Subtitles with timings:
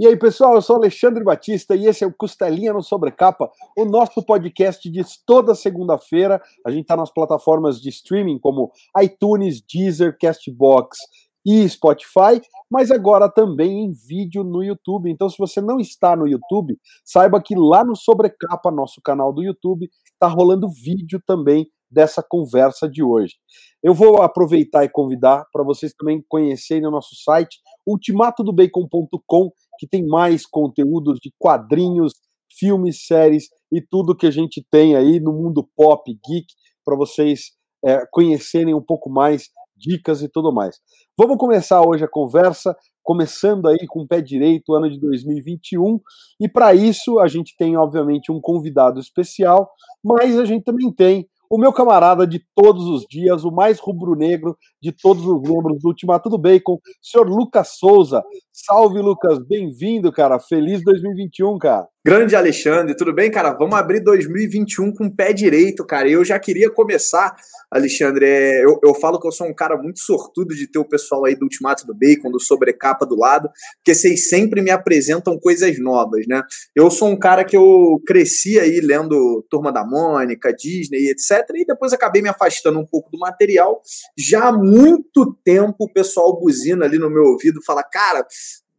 [0.00, 3.84] E aí, pessoal, eu sou Alexandre Batista e esse é o Costelinha no Sobrecapa, o
[3.84, 6.40] nosso podcast de toda segunda-feira.
[6.66, 10.96] A gente está nas plataformas de streaming como iTunes, Deezer, Castbox
[11.44, 12.40] e Spotify,
[12.70, 15.10] mas agora também em vídeo no YouTube.
[15.10, 19.42] Então, se você não está no YouTube, saiba que lá no Sobrecapa, nosso canal do
[19.42, 23.34] YouTube, está rolando vídeo também dessa conversa de hoje.
[23.82, 30.06] Eu vou aproveitar e convidar para vocês também conhecerem o nosso site ultimatodobacon.com, que tem
[30.06, 32.12] mais conteúdos de quadrinhos,
[32.58, 36.46] filmes, séries e tudo que a gente tem aí no mundo pop, geek,
[36.84, 37.52] para vocês
[37.82, 40.76] é, conhecerem um pouco mais, dicas e tudo mais.
[41.18, 45.98] Vamos começar hoje a conversa, começando aí com o pé direito, ano de 2021,
[46.38, 49.70] e para isso a gente tem, obviamente, um convidado especial,
[50.04, 54.56] mas a gente também tem o meu camarada de todos os dias, o mais rubro-negro
[54.80, 58.22] de todos os membros do Ultimato do Bacon, senhor Lucas Souza.
[58.62, 60.38] Salve, Lucas, bem-vindo, cara.
[60.38, 61.88] Feliz 2021, cara.
[62.02, 63.52] Grande Alexandre, tudo bem, cara?
[63.52, 66.08] Vamos abrir 2021 com o pé direito, cara.
[66.08, 67.36] Eu já queria começar,
[67.70, 68.24] Alexandre.
[68.24, 71.26] É, eu, eu falo que eu sou um cara muito sortudo de ter o pessoal
[71.26, 75.78] aí do Ultimato do Bacon, do Sobrecapa do lado, porque vocês sempre me apresentam coisas
[75.78, 76.42] novas, né?
[76.74, 81.46] Eu sou um cara que eu cresci aí lendo Turma da Mônica, Disney, etc.
[81.54, 83.78] E depois acabei me afastando um pouco do material.
[84.16, 88.26] Já há muito tempo o pessoal buzina ali no meu ouvido, fala, cara,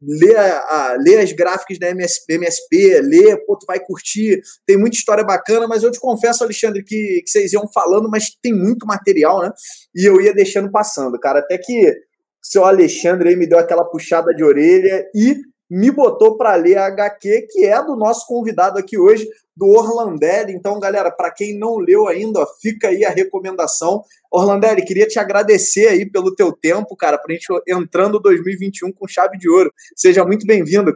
[0.01, 4.97] lê, a, a, as gráficas da MSP, MSP, lê, pô, tu vai curtir, tem muita
[4.97, 8.85] história bacana, mas eu te confesso, Alexandre, que, que vocês iam falando, mas tem muito
[8.85, 9.51] material, né?
[9.95, 11.93] E eu ia deixando passando, cara, até que o
[12.41, 15.35] seu Alexandre aí me deu aquela puxada de orelha e
[15.69, 19.25] me botou para ler a HQ, que é do nosso convidado aqui hoje,
[19.61, 20.53] do Orlandelli.
[20.53, 24.03] Então, galera, para quem não leu ainda, ó, fica aí a recomendação.
[24.31, 29.07] Orlandelli, queria te agradecer aí pelo teu tempo, cara, para a gente entrando 2021 com
[29.07, 29.71] chave de ouro.
[29.95, 30.91] Seja muito bem-vindo.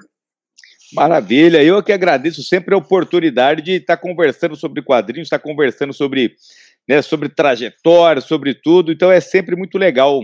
[0.93, 6.35] Maravilha, eu que agradeço sempre a oportunidade de estar conversando sobre quadrinhos, estar conversando sobre,
[6.87, 10.21] né, sobre trajetória, sobre tudo, então é sempre muito legal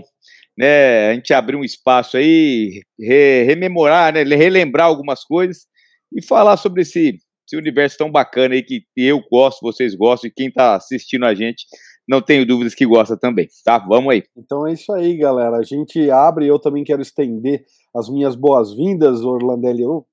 [0.56, 5.66] né, a gente abrir um espaço aí, re, rememorar, né, relembrar algumas coisas
[6.12, 10.32] e falar sobre esse, esse universo tão bacana aí que eu gosto, vocês gostam e
[10.32, 11.66] quem está assistindo a gente
[12.08, 13.78] não tenho dúvidas que gosta também, tá?
[13.78, 14.24] Vamos aí.
[14.36, 15.56] Então é isso aí, galera.
[15.56, 17.64] A gente abre, eu também quero estender
[17.94, 19.82] as minhas boas-vindas, Orlandelli.
[19.82, 20.04] Eu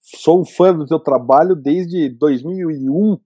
[0.00, 3.18] sou um fã do teu trabalho desde 2001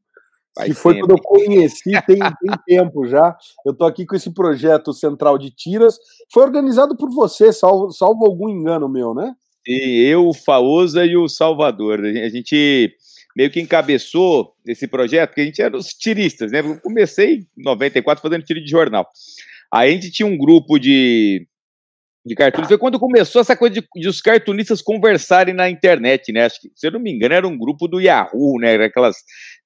[0.64, 2.18] que foi quando eu conheci, tem, tem
[2.66, 3.36] tempo já.
[3.64, 5.98] Eu estou aqui com esse projeto Central de Tiras.
[6.32, 9.34] Foi organizado por você, salvo, salvo algum engano meu, né?
[9.66, 12.00] E eu, o Faosa e o Salvador.
[12.00, 12.94] A gente
[13.36, 16.60] meio que encabeçou esse projeto, porque a gente era os tiristas, né?
[16.60, 19.08] Eu comecei em 94 fazendo tiro de jornal.
[19.72, 21.46] Aí a gente tinha um grupo de
[22.24, 22.68] de cartunistas.
[22.68, 26.44] Foi quando começou essa coisa de, de, os cartunistas conversarem na internet, né?
[26.44, 28.74] Acho que, se eu não me engano, era um grupo do Yahoo, né?
[28.74, 29.16] Era aquelas,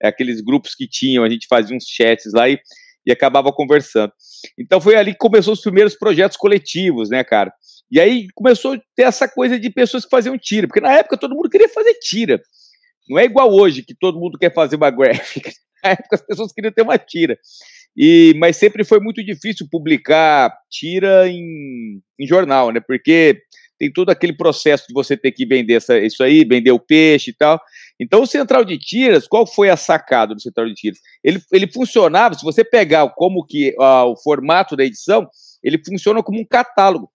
[0.02, 2.58] aqueles grupos que tinham, a gente fazia uns chats lá e,
[3.04, 4.12] e acabava conversando.
[4.58, 7.52] Então foi ali que começou os primeiros projetos coletivos, né, cara?
[7.90, 11.18] E aí começou a ter essa coisa de pessoas que faziam tira, porque na época
[11.18, 12.40] todo mundo queria fazer tira.
[13.08, 15.50] Não é igual hoje, que todo mundo quer fazer uma gráfica.
[15.84, 17.38] Na época as pessoas queriam ter uma tira.
[17.96, 22.80] E, mas sempre foi muito difícil publicar tira em, em jornal, né?
[22.80, 23.40] Porque
[23.78, 27.30] tem todo aquele processo de você ter que vender essa, isso aí, vender o peixe
[27.30, 27.60] e tal.
[28.00, 30.98] Então, o central de tiras, qual foi a sacada do central de tiras?
[31.22, 35.28] Ele, ele funcionava, se você pegar como que uh, o formato da edição,
[35.62, 37.10] ele funciona como um catálogo.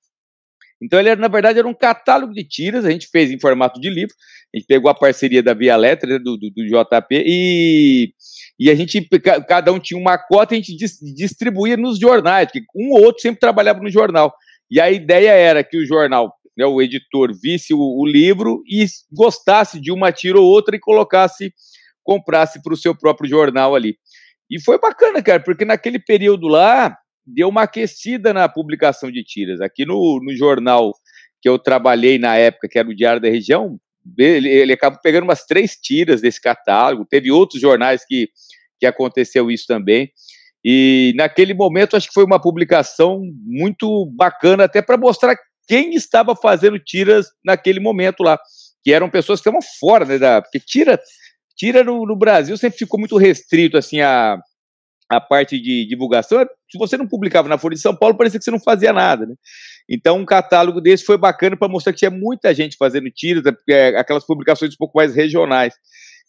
[0.82, 3.80] Então, ele era, na verdade, era um catálogo de tiras, a gente fez em formato
[3.80, 4.14] de livro,
[4.54, 8.14] a gente pegou a parceria da Via Letra, né, do, do, do JP, e
[8.60, 9.08] e a gente,
[9.48, 10.76] cada um tinha uma cota e a gente
[11.16, 14.36] distribuía nos jornais, porque um ou outro sempre trabalhava no jornal.
[14.70, 18.86] E a ideia era que o jornal, né, o editor, visse o, o livro e
[19.14, 21.54] gostasse de uma tira ou outra e colocasse,
[22.04, 23.96] comprasse para o seu próprio jornal ali.
[24.52, 26.98] E foi bacana, cara, porque naquele período lá,
[27.34, 29.62] deu uma aquecida na publicação de tiras.
[29.62, 30.94] Aqui no, no jornal
[31.42, 33.80] que eu trabalhei na época, que era o Diário da Região,
[34.18, 37.06] ele, ele acabou pegando umas três tiras desse catálogo.
[37.10, 38.30] Teve outros jornais que
[38.80, 40.10] que aconteceu isso também.
[40.64, 45.36] E naquele momento acho que foi uma publicação muito bacana, até para mostrar
[45.68, 48.40] quem estava fazendo tiras naquele momento lá,
[48.84, 50.18] que eram pessoas que estavam fora, né?
[50.18, 51.00] Da, porque tira,
[51.56, 54.38] tira no, no Brasil sempre ficou muito restrito assim a,
[55.10, 56.46] a parte de divulgação.
[56.70, 59.26] Se você não publicava na Folha de São Paulo, parecia que você não fazia nada,
[59.26, 59.34] né?
[59.90, 63.98] Então, um catálogo desse foi bacana para mostrar que tinha muita gente fazendo tiras, é,
[63.98, 65.74] aquelas publicações um pouco mais regionais.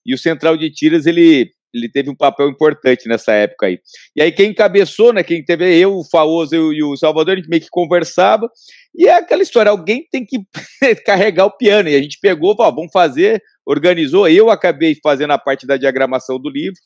[0.05, 3.79] E o Central de Tiras, ele ele teve um papel importante nessa época aí.
[4.15, 7.49] E aí quem encabeçou, né, quem teve eu, o Faoso e o Salvador, a gente
[7.49, 8.51] meio que conversava,
[8.95, 10.39] e é aquela história, alguém tem que
[11.07, 15.39] carregar o piano, e a gente pegou, falou, vamos fazer, organizou, eu acabei fazendo a
[15.39, 16.79] parte da diagramação do livro,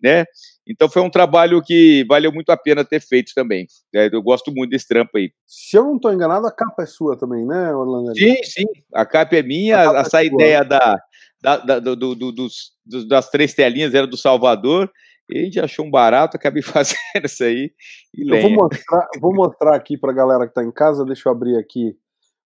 [0.00, 0.24] né,
[0.68, 3.66] então foi um trabalho que valeu muito a pena ter feito também.
[3.94, 5.32] É, eu gosto muito desse trampo aí.
[5.46, 8.14] Se eu não estou enganado, a capa é sua também, né, Orlando?
[8.14, 8.66] Sim, sim.
[8.92, 9.76] A capa é minha.
[9.98, 11.00] essa é ideia da,
[11.40, 12.72] da, da do, do, dos,
[13.08, 14.90] das três telinhas era do Salvador.
[15.30, 17.72] E a gente achou um barato, acabei fazendo isso aí.
[18.14, 21.04] eu vou mostrar, vou mostrar aqui para a galera que está em casa.
[21.04, 21.96] Deixa eu abrir aqui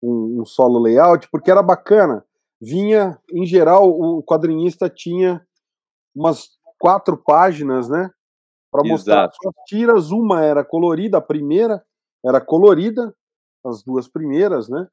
[0.02, 2.24] um, um solo layout, porque era bacana.
[2.60, 5.40] Vinha, em geral, o quadrinista tinha
[6.14, 6.48] umas
[6.80, 8.10] quatro páginas, né?
[8.72, 9.36] Para mostrar as
[9.66, 10.10] tiras.
[10.10, 11.84] Uma era colorida, a primeira
[12.24, 13.14] era colorida,
[13.64, 14.86] as duas primeiras, né?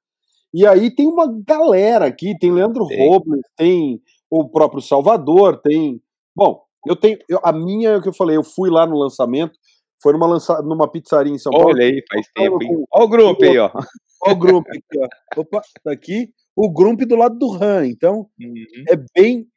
[0.53, 3.09] E aí tem uma galera aqui, tem Leandro tem.
[3.09, 6.01] Robles, tem o próprio Salvador, tem.
[6.35, 7.17] Bom, eu tenho.
[7.29, 9.57] Eu, a minha é o que eu falei, eu fui lá no lançamento,
[10.01, 11.69] foi numa, lança, numa pizzaria em São Paulo.
[11.69, 12.85] Olha aí, faz tempo, hein?
[12.91, 13.71] Olha o grupo aí, ó.
[14.23, 15.41] Olha o grupo aqui, ó.
[15.41, 16.29] Opa, tá aqui.
[16.55, 18.55] O grupo do lado do RAM, então uhum.
[18.87, 19.47] é bem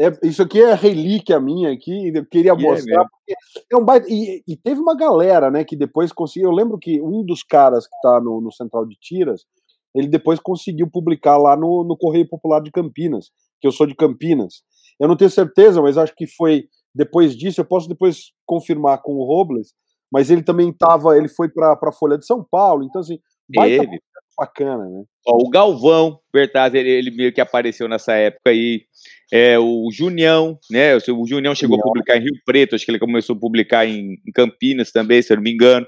[0.00, 3.02] é, isso aqui é relíquia minha aqui, eu queria mostrar.
[3.28, 6.50] É porque é um baita, e, e, teve uma galera, né, que depois conseguiu.
[6.50, 9.44] Eu lembro que um dos caras que está no, no, Central de Tiras,
[9.94, 13.30] ele depois conseguiu publicar lá no, no Correio Popular de Campinas,
[13.60, 14.62] que eu sou de Campinas.
[14.98, 17.60] Eu não tenho certeza, mas acho que foi depois disso.
[17.60, 19.74] Eu posso depois confirmar com o Robles,
[20.10, 21.16] mas ele também estava.
[21.16, 23.18] Ele foi para a Folha de São Paulo, então assim.
[23.48, 24.00] Baita ele.
[24.36, 25.04] bacana, né?
[25.26, 28.82] Ó, o Galvão Bertazzi, ele, ele meio que apareceu nessa época aí
[29.32, 30.94] é, o Junião, né?
[30.96, 34.20] O Junião chegou a publicar em Rio Preto, acho que ele começou a publicar em,
[34.26, 35.86] em Campinas também, se eu não me engano.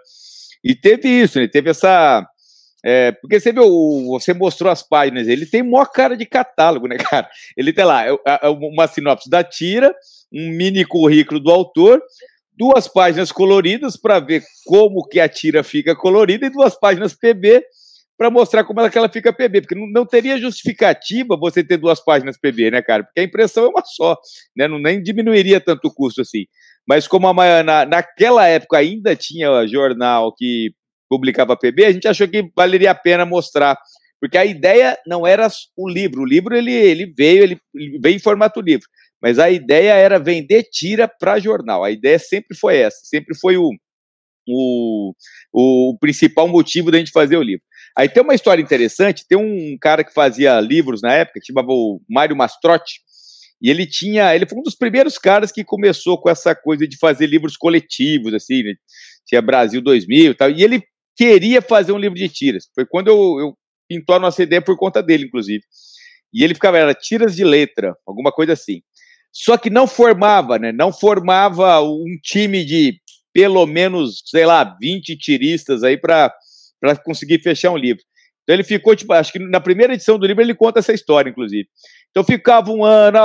[0.64, 1.47] E teve isso, né?
[1.47, 2.26] Teve essa.
[2.85, 3.64] É, porque você viu,
[4.06, 7.29] você mostrou as páginas, ele tem maior cara de catálogo, né, cara?
[7.56, 9.94] Ele tem lá é, é uma sinopse da tira,
[10.32, 12.03] um mini currículo do autor,
[12.56, 17.62] duas páginas coloridas para ver como que a tira fica colorida e duas páginas PB
[18.17, 21.76] para mostrar como ela, que ela fica PB, porque não, não, teria justificativa você ter
[21.76, 23.05] duas páginas PB, né, cara?
[23.05, 24.17] Porque a impressão é uma só,
[24.56, 24.67] né?
[24.67, 26.47] Não nem diminuiria tanto o custo assim.
[26.88, 30.73] Mas como a, na, naquela época ainda tinha jornal que
[31.11, 33.76] publicava PB, a gente achou que valeria a pena mostrar,
[34.19, 36.23] porque a ideia não era o livro.
[36.23, 38.87] O livro ele, ele veio, ele, ele veio em formato livro,
[39.26, 41.82] mas a ideia era vender tira para jornal.
[41.82, 43.73] A ideia sempre foi essa, sempre foi o,
[44.46, 45.12] o,
[45.52, 47.64] o principal motivo da gente fazer o livro.
[47.99, 51.73] Aí tem uma história interessante, tem um cara que fazia livros na época, que chamava
[51.73, 53.00] o Mário Mastrotti,
[53.61, 56.96] e ele tinha, ele foi um dos primeiros caras que começou com essa coisa de
[56.96, 58.75] fazer livros coletivos, assim, né?
[59.26, 60.84] tinha Brasil 2000 e tal, e ele
[61.17, 62.69] queria fazer um livro de tiras.
[62.72, 63.58] Foi quando eu, eu
[63.88, 65.64] pintou a nossa ideia por conta dele, inclusive.
[66.32, 68.82] E ele ficava, era tiras de letra, alguma coisa assim.
[69.38, 70.72] Só que não formava, né?
[70.72, 72.98] Não formava um time de
[73.34, 76.32] pelo menos, sei lá, 20 tiristas aí para
[77.04, 78.02] conseguir fechar um livro.
[78.42, 81.28] Então ele ficou, tipo, acho que na primeira edição do livro ele conta essa história,
[81.28, 81.68] inclusive.
[82.10, 83.18] Então ficava um ano,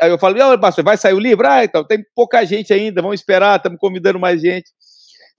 [0.00, 1.48] aí eu falei, oh, pastor, vai sair o livro?
[1.48, 4.70] Ah, então, tem pouca gente ainda, vamos esperar, estamos convidando mais gente.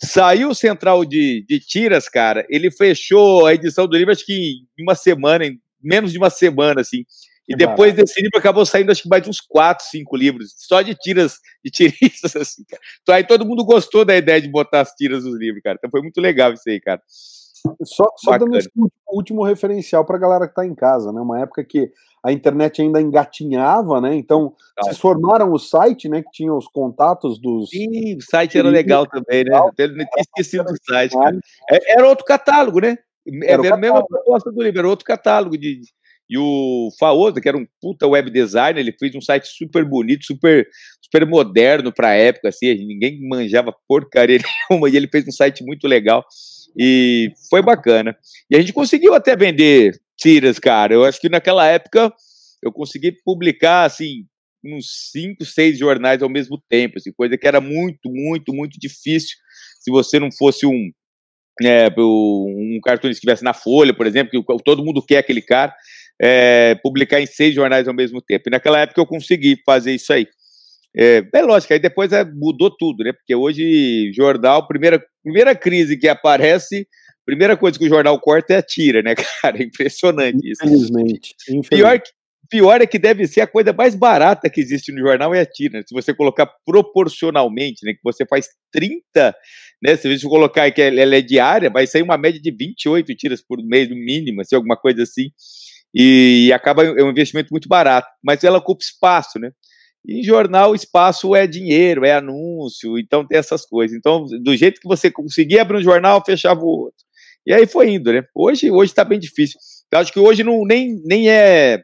[0.03, 4.55] Saiu o Central de, de Tiras, cara, ele fechou a edição do livro, acho que
[4.77, 7.05] em uma semana, em menos de uma semana, assim.
[7.51, 10.81] E depois desse livro acabou saindo, acho que mais de uns quatro, cinco livros, só
[10.81, 12.81] de tiras, de tiristas, assim, cara.
[13.01, 15.77] Então aí todo mundo gostou da ideia de botar as tiras nos livros, cara.
[15.77, 17.01] Então foi muito legal isso aí, cara.
[17.83, 18.69] Só, só dando esse
[19.07, 21.21] último referencial para a galera que está em casa, né?
[21.21, 21.91] Uma época que
[22.23, 24.15] a internet ainda engatinhava, né?
[24.15, 26.21] Então, vocês formaram o site, né?
[26.21, 27.69] Que tinha os contatos dos.
[27.69, 29.57] Sim, o site era legal também, né?
[29.57, 31.37] Eu tinha esquecido do site, cara.
[31.69, 32.97] É, era outro catálogo, né?
[33.43, 35.81] É era a mesma proposta do livro, era outro catálogo de.
[36.31, 40.25] E o Faosa, que era um puta web designer, ele fez um site super bonito,
[40.25, 40.65] super,
[41.01, 44.39] super moderno para a época, assim, ninguém manjava porcaria
[44.71, 46.25] nenhuma, e ele fez um site muito legal.
[46.79, 48.15] E foi bacana.
[48.49, 50.93] E a gente conseguiu até vender tiras, cara.
[50.93, 52.13] Eu acho que naquela época
[52.63, 54.25] eu consegui publicar, assim,
[54.63, 59.35] uns cinco, seis jornais ao mesmo tempo, assim, coisa que era muito, muito, muito difícil
[59.81, 60.91] se você não fosse um,
[61.61, 65.75] é, um cartunista que estivesse na Folha, por exemplo, que todo mundo quer aquele cara,
[66.21, 68.43] é, publicar em seis jornais ao mesmo tempo.
[68.47, 70.27] E naquela época eu consegui fazer isso aí.
[70.95, 73.11] É, é lógico, aí depois é, mudou tudo, né?
[73.13, 76.87] Porque hoje, jornal, primeira, primeira crise que aparece,
[77.25, 79.57] primeira coisa que o jornal corta é a tira, né, cara?
[79.57, 80.63] É impressionante isso.
[80.63, 81.33] Infelizmente.
[81.49, 81.69] infelizmente.
[81.69, 82.01] Pior,
[82.49, 85.45] pior é que deve ser a coisa mais barata que existe no jornal é a
[85.45, 85.79] tira.
[85.79, 85.85] Né?
[85.87, 87.93] Se você colocar proporcionalmente, né?
[87.93, 89.33] Que você faz 30,
[89.81, 89.95] né?
[89.95, 93.63] Se você colocar que ela é diária, vai sair uma média de 28 tiras por
[93.63, 95.31] mês, no mínimo, assim, alguma coisa assim.
[95.93, 99.51] E, e acaba é um investimento muito barato, mas ela ocupa espaço, né?
[100.05, 103.95] E em jornal, espaço é dinheiro, é anúncio, então tem essas coisas.
[103.95, 107.05] Então, do jeito que você conseguia abrir um jornal, fechava o outro.
[107.45, 108.23] E aí foi indo, né?
[108.33, 109.59] Hoje hoje está bem difícil.
[109.91, 111.83] Eu acho que hoje não nem, nem é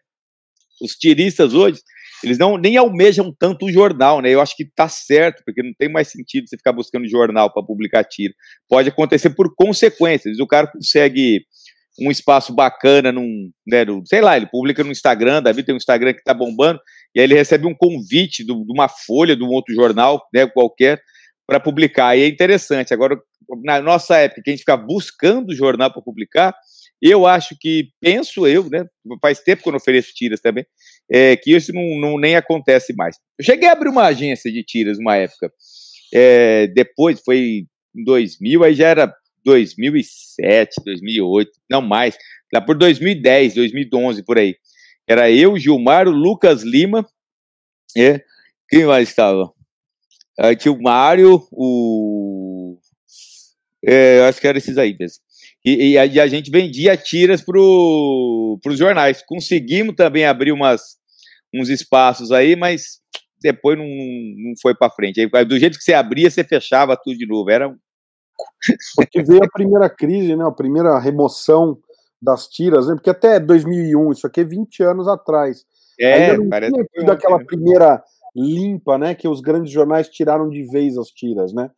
[0.82, 1.80] os tiristas hoje,
[2.24, 4.30] eles não nem almejam tanto o jornal, né?
[4.30, 7.64] Eu acho que tá certo, porque não tem mais sentido você ficar buscando jornal para
[7.64, 8.34] publicar tiro.
[8.68, 10.40] Pode acontecer por consequências.
[10.40, 11.46] O cara consegue
[12.00, 16.14] um espaço bacana num, né, sei lá, ele publica no Instagram, Davi tem um Instagram
[16.14, 16.80] que tá bombando,
[17.16, 21.02] e aí ele recebe um convite de uma folha, de um outro jornal, né, qualquer,
[21.48, 22.16] para publicar.
[22.16, 22.94] E é interessante.
[22.94, 23.18] Agora,
[23.64, 26.54] na nossa época, que a gente fica buscando jornal para publicar,
[27.02, 28.86] eu acho que, penso eu, né,
[29.22, 30.66] faz tempo que eu não ofereço tiras também,
[31.12, 33.18] é, que isso não, não, nem acontece mais.
[33.40, 35.52] Eu cheguei a abrir uma agência de tiras uma época,
[36.14, 39.14] é, depois, foi em 2000, aí já era
[39.48, 42.18] 2007, 2008, não mais,
[42.54, 44.58] lá por 2010, 2011, por aí.
[45.08, 47.08] Era eu, Gilmar, o Lucas Lima,
[47.96, 48.22] é,
[48.70, 49.50] quem mais estava?
[50.38, 52.78] Aí tinha o Mário, o.
[53.86, 55.24] É, acho que era esses aí mesmo.
[55.66, 59.24] E, e, a, e a, gente vendia tiras para os jornais.
[59.26, 60.98] Conseguimos também abrir umas,
[61.54, 63.00] uns espaços aí, mas
[63.42, 65.22] depois não, não foi para frente.
[65.34, 67.50] Aí, do jeito que você abria, você fechava tudo de novo.
[67.50, 67.74] Era
[68.96, 70.46] Porque veio a primeira crise, né?
[70.46, 71.78] A primeira remoção
[72.22, 72.96] das tiras, né?
[72.96, 75.66] Porque até 2001, isso aqui é 20 anos atrás.
[76.00, 78.04] É, Ainda não parece tinha tido aquela primeira
[78.36, 79.16] limpa, né?
[79.16, 81.70] Que os grandes jornais tiraram de vez as tiras, né?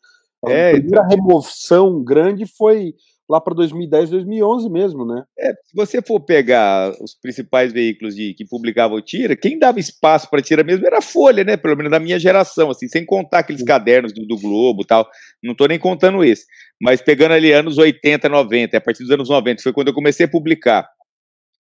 [0.46, 1.10] A é, primeira então...
[1.10, 2.94] remoção grande foi
[3.30, 5.24] lá para 2010, 2011 mesmo, né?
[5.38, 10.30] É, se você for pegar os principais veículos de, que publicavam tira, quem dava espaço
[10.30, 11.56] para tira mesmo era a Folha, né?
[11.56, 15.08] Pelo menos da minha geração, assim, sem contar aqueles cadernos do, do Globo tal.
[15.44, 16.46] Não estou nem contando esse.
[16.82, 20.26] Mas pegando ali anos 80, 90, a partir dos anos 90, foi quando eu comecei
[20.26, 20.90] a publicar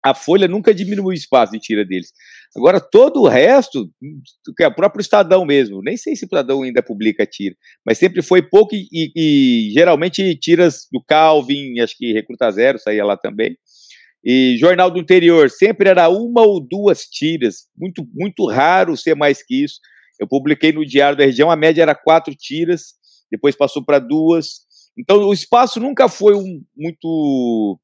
[0.03, 2.11] a Folha nunca diminuiu o espaço de tira deles.
[2.55, 3.89] Agora, todo o resto,
[4.55, 7.97] que é o próprio Estadão mesmo, nem sei se o Estadão ainda publica tira, mas
[7.97, 13.03] sempre foi pouco e, e, e geralmente tiras do Calvin, acho que Recruta Zero saía
[13.03, 13.55] lá também.
[14.23, 19.43] E Jornal do Interior, sempre era uma ou duas tiras, muito, muito raro ser mais
[19.43, 19.79] que isso.
[20.19, 22.93] Eu publiquei no Diário da Região, a média era quatro tiras,
[23.31, 24.65] depois passou para duas.
[24.97, 27.79] Então, o espaço nunca foi um, muito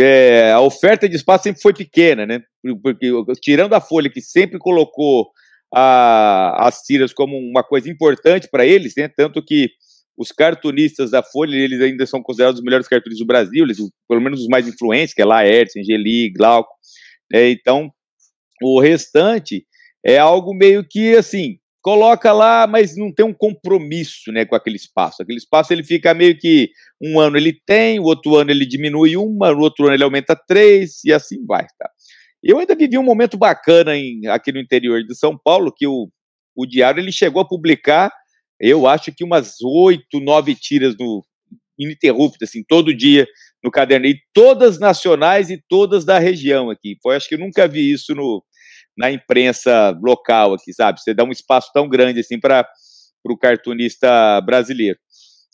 [0.00, 2.40] é, a oferta de espaço sempre foi pequena, né?
[2.82, 5.28] Porque tirando a Folha, que sempre colocou
[5.74, 9.08] a, as tiras como uma coisa importante para eles, né?
[9.08, 9.70] Tanto que
[10.16, 13.78] os cartunistas da Folha, eles ainda são considerados os melhores cartunistas do Brasil, eles,
[14.08, 16.74] pelo menos os mais influentes, que é Laércio, Angeli, Glauco.
[17.32, 17.50] Né?
[17.50, 17.90] Então,
[18.62, 19.64] o restante
[20.04, 24.76] é algo meio que assim, coloca lá, mas não tem um compromisso, né, com aquele
[24.76, 25.22] espaço.
[25.22, 26.70] Aquele espaço ele fica meio que
[27.00, 30.36] um ano ele tem, o outro ano ele diminui uma, no outro ano ele aumenta
[30.36, 31.90] três e assim vai, tá?
[32.42, 36.08] Eu ainda vivi um momento bacana em, aqui no interior de São Paulo que o,
[36.54, 38.12] o diário ele chegou a publicar,
[38.60, 41.24] eu acho que umas oito, nove tiras no
[41.78, 43.26] ininterruptas, assim, todo dia
[43.62, 46.96] no caderno e todas nacionais e todas da região aqui.
[47.02, 48.42] Foi, acho que eu nunca vi isso no
[48.98, 51.00] na imprensa local aqui, sabe?
[51.00, 52.68] Você dá um espaço tão grande assim para
[53.24, 54.98] o cartunista brasileiro.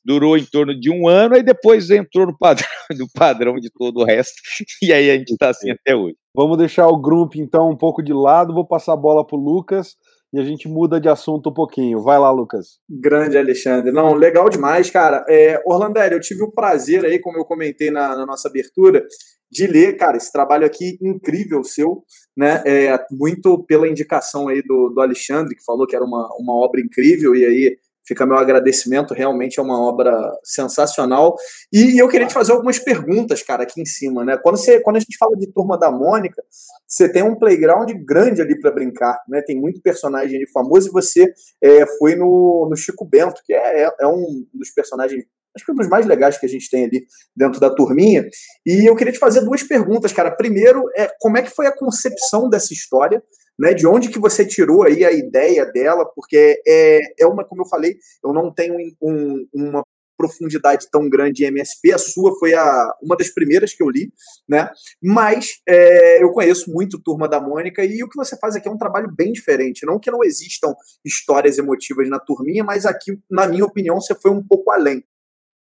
[0.05, 4.01] Durou em torno de um ano e depois entrou no padrão, no padrão de todo
[4.01, 4.35] o resto.
[4.83, 6.17] E aí a gente está assim até hoje.
[6.35, 8.53] Vamos deixar o grupo então um pouco de lado.
[8.53, 9.95] Vou passar a bola para o Lucas
[10.35, 12.03] e a gente muda de assunto um pouquinho.
[12.03, 12.79] Vai lá, Lucas.
[12.91, 13.93] Grande Alexandre.
[13.93, 15.25] Não, legal demais, cara.
[15.29, 19.07] É, Orlandério, eu tive o prazer aí, como eu comentei na, na, nossa abertura,
[19.55, 22.03] de ler, cara, esse trabalho aqui incrível seu,
[22.37, 22.61] né?
[22.67, 26.81] É, muito pela indicação aí do, do Alexandre, que falou que era uma, uma obra
[26.81, 30.13] incrível, e aí Fica meu agradecimento, realmente é uma obra
[30.45, 31.37] sensacional.
[31.73, 34.37] E eu queria te fazer algumas perguntas, cara, aqui em cima, né?
[34.37, 36.43] Quando, você, quando a gente fala de Turma da Mônica,
[36.87, 39.41] você tem um playground grande ali para brincar, né?
[39.41, 41.33] Tem muito personagem ali famoso e você
[41.63, 45.73] é, foi no, no Chico Bento, que é, é, é um dos personagens acho que
[45.73, 47.07] um dos mais legais que a gente tem ali
[47.37, 48.29] dentro da turminha.
[48.67, 50.31] E eu queria te fazer duas perguntas, cara.
[50.31, 53.23] Primeiro, é como é que foi a concepção dessa história?
[53.59, 53.73] né?
[53.73, 56.05] De onde que você tirou aí a ideia dela?
[56.05, 59.85] Porque é, é uma, como eu falei, eu não tenho um, uma
[60.17, 61.93] profundidade tão grande em MSP.
[61.93, 64.13] A sua foi a, uma das primeiras que eu li,
[64.49, 64.71] né?
[65.03, 68.71] Mas é, eu conheço muito Turma da Mônica e o que você faz aqui é
[68.71, 69.87] um trabalho bem diferente.
[69.87, 74.31] Não que não existam histórias emotivas na turminha, mas aqui, na minha opinião, você foi
[74.31, 75.05] um pouco além.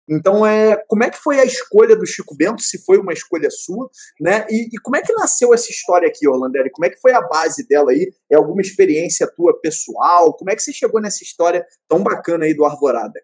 [0.10, 3.50] Então, é, como é que foi a escolha do Chico Bento, se foi uma escolha
[3.52, 3.90] sua,
[4.20, 4.46] né?
[4.50, 6.72] E, e como é que nasceu essa história aqui, Orlanderi?
[6.72, 8.12] Como é que foi a base dela aí?
[8.32, 10.34] É alguma experiência tua pessoal?
[10.34, 13.22] Como é que você chegou nessa história tão bacana aí do Arvorada?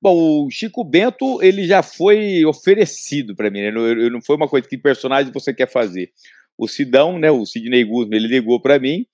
[0.00, 3.70] Bom, o Chico Bento, ele já foi oferecido para mim, né?
[3.70, 6.10] não, não foi uma coisa que personagem você quer fazer.
[6.58, 9.06] O Sidão, né, o Sidney Guzman, ele ligou para mim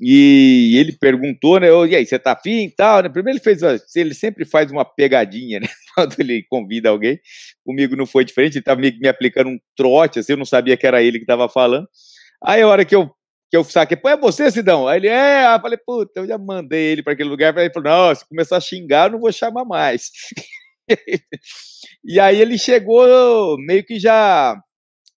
[0.00, 1.68] E ele perguntou, né?
[1.68, 3.02] E aí, você tá afim e tal?
[3.02, 3.08] Né?
[3.08, 3.60] Primeiro ele fez,
[3.94, 5.68] ele sempre faz uma pegadinha, né?
[5.94, 7.18] Quando ele convida alguém.
[7.64, 10.76] Comigo não foi diferente, ele estava me, me aplicando um trote, assim, eu não sabia
[10.76, 11.86] que era ele que estava falando.
[12.44, 13.10] Aí a hora que eu
[13.50, 14.88] que eu saquei, pô, é você, Sidão?
[14.88, 17.72] Aí ele, é, eu falei, puta, eu já mandei ele para aquele lugar, aí ele
[17.72, 20.10] falou, não, se começar a xingar, eu não vou chamar mais.
[22.04, 24.60] e aí ele chegou meio que já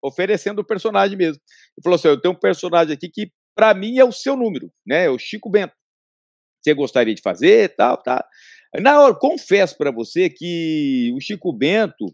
[0.03, 1.41] oferecendo o personagem mesmo.
[1.75, 4.71] Ele falou assim, eu tenho um personagem aqui que para mim é o seu número,
[4.85, 5.05] né?
[5.05, 5.73] É o Chico Bento.
[6.61, 8.23] Você gostaria de fazer, tal, tá?
[8.79, 12.05] Na hora, confesso para você que o Chico Bento,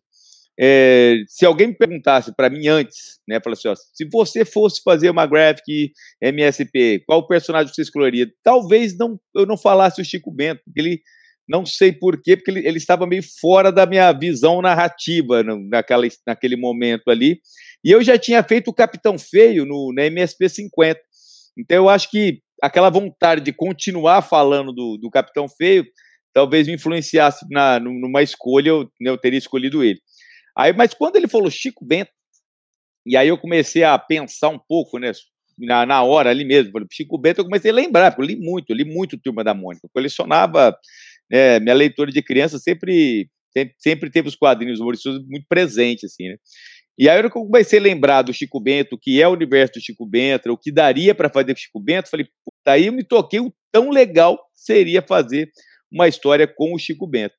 [0.58, 5.10] é, se alguém me perguntasse para mim antes, né, falasse assim, se você fosse fazer
[5.10, 8.32] uma graphic MSP, qual personagem você escolheria?
[8.42, 11.02] Talvez não, eu não falasse o Chico Bento, porque ele
[11.48, 16.56] não sei porquê, porque ele, ele, estava meio fora da minha visão narrativa naquela, naquele
[16.56, 17.42] momento ali.
[17.84, 21.02] E eu já tinha feito o Capitão Feio no, na MSP 50.
[21.58, 25.86] Então eu acho que aquela vontade de continuar falando do, do Capitão Feio
[26.34, 30.00] talvez me influenciasse na, numa escolha, eu, né, eu teria escolhido ele.
[30.58, 32.12] Aí, mas quando ele falou Chico Bento,
[33.06, 35.12] e aí eu comecei a pensar um pouco, né,
[35.60, 38.70] na, na hora ali mesmo, Chico Bento, eu comecei a lembrar, porque eu li muito,
[38.70, 40.76] eu li muito Turma da Mônica, eu colecionava,
[41.30, 46.30] né, minha leitura de criança sempre, sempre, sempre teve os quadrinhos humorísticos muito presentes, assim,
[46.30, 46.38] né,
[46.98, 50.06] e aí, eu comecei a lembrar do Chico Bento, que é o universo do Chico
[50.06, 53.04] Bento, o que daria para fazer com o Chico Bento, falei, puta, aí eu me
[53.04, 55.50] toquei o tão legal seria fazer
[55.92, 57.36] uma história com o Chico Bento,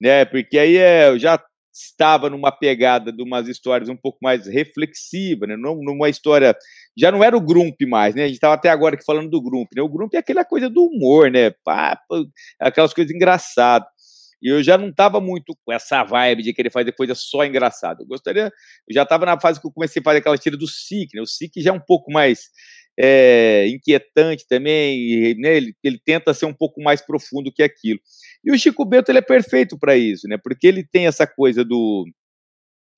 [0.00, 0.24] né?
[0.24, 1.42] Porque aí é, eu já
[1.72, 5.56] estava numa pegada de umas histórias um pouco mais reflexivas, né?
[5.56, 6.54] Numa história.
[6.96, 8.24] Já não era o Grump mais, né?
[8.24, 9.82] A gente estava até agora aqui falando do Grump, né?
[9.82, 11.50] O Grump é aquela coisa do humor, né?
[11.64, 12.26] Papo,
[12.60, 13.88] aquelas coisas engraçadas.
[14.42, 18.02] E eu já não estava muito com essa vibe de querer fazer coisa só engraçada.
[18.02, 20.66] Eu gostaria, eu já estava na fase que eu comecei a fazer aquela tira do
[20.66, 21.22] SIC, né?
[21.22, 22.50] O SIC já é um pouco mais
[22.98, 25.56] é, inquietante também, e, né?
[25.56, 28.00] ele, ele tenta ser um pouco mais profundo que aquilo.
[28.44, 30.36] E o Chico Bento ele é perfeito para isso, né?
[30.36, 32.04] Porque ele tem essa coisa do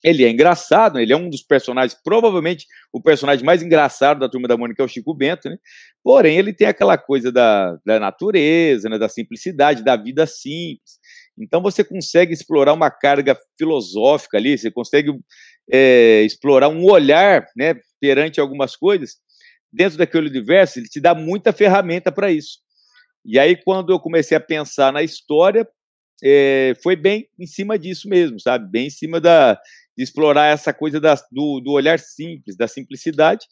[0.05, 4.47] ele é engraçado, ele é um dos personagens, provavelmente o personagem mais engraçado da Turma
[4.47, 5.57] da Mônica é o Chico Bento, né?
[6.03, 8.99] Porém, ele tem aquela coisa da, da natureza, né?
[8.99, 10.99] da simplicidade, da vida simples.
[11.37, 15.11] Então você consegue explorar uma carga filosófica ali, você consegue
[15.71, 19.15] é, explorar um olhar né, perante algumas coisas.
[19.71, 22.59] Dentro daquele universo, ele te dá muita ferramenta para isso.
[23.25, 25.67] E aí, quando eu comecei a pensar na história,
[26.23, 28.69] é, foi bem em cima disso mesmo, sabe?
[28.69, 29.59] Bem em cima da,
[29.97, 33.45] de explorar essa coisa da, do, do olhar simples, da simplicidade.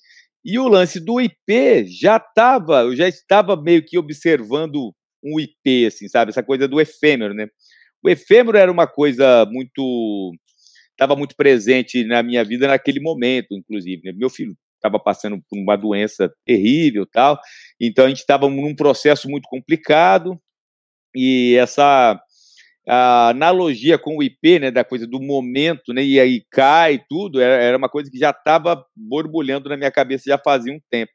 [0.45, 4.93] E o lance do IP já estava, eu já estava meio que observando
[5.23, 6.31] um IP, assim, sabe?
[6.31, 7.47] Essa coisa do efêmero, né?
[8.03, 10.33] O efêmero era uma coisa muito.
[10.91, 14.01] estava muito presente na minha vida naquele momento, inclusive.
[14.03, 14.11] Né?
[14.13, 17.39] Meu filho estava passando por uma doença terrível tal,
[17.79, 20.37] então a gente estava num processo muito complicado
[21.15, 22.21] e essa
[22.85, 27.63] analogia com o IP, né, da coisa do momento, né, e aí cai tudo, era,
[27.63, 31.13] era uma coisa que já estava borbulhando na minha cabeça já fazia um tempo.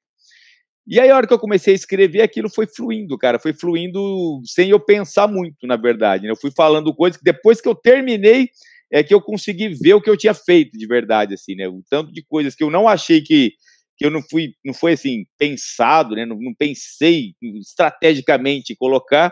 [0.91, 3.39] E aí, a hora que eu comecei a escrever, aquilo foi fluindo, cara.
[3.39, 6.25] Foi fluindo sem eu pensar muito, na verdade.
[6.25, 6.31] Né?
[6.31, 8.49] Eu fui falando coisas que depois que eu terminei,
[8.91, 11.69] é que eu consegui ver o que eu tinha feito de verdade, assim, né?
[11.69, 13.53] O tanto de coisas que eu não achei que,
[13.99, 16.25] que eu não fui, não foi assim, pensado, né?
[16.25, 19.31] Não, não pensei estrategicamente colocar.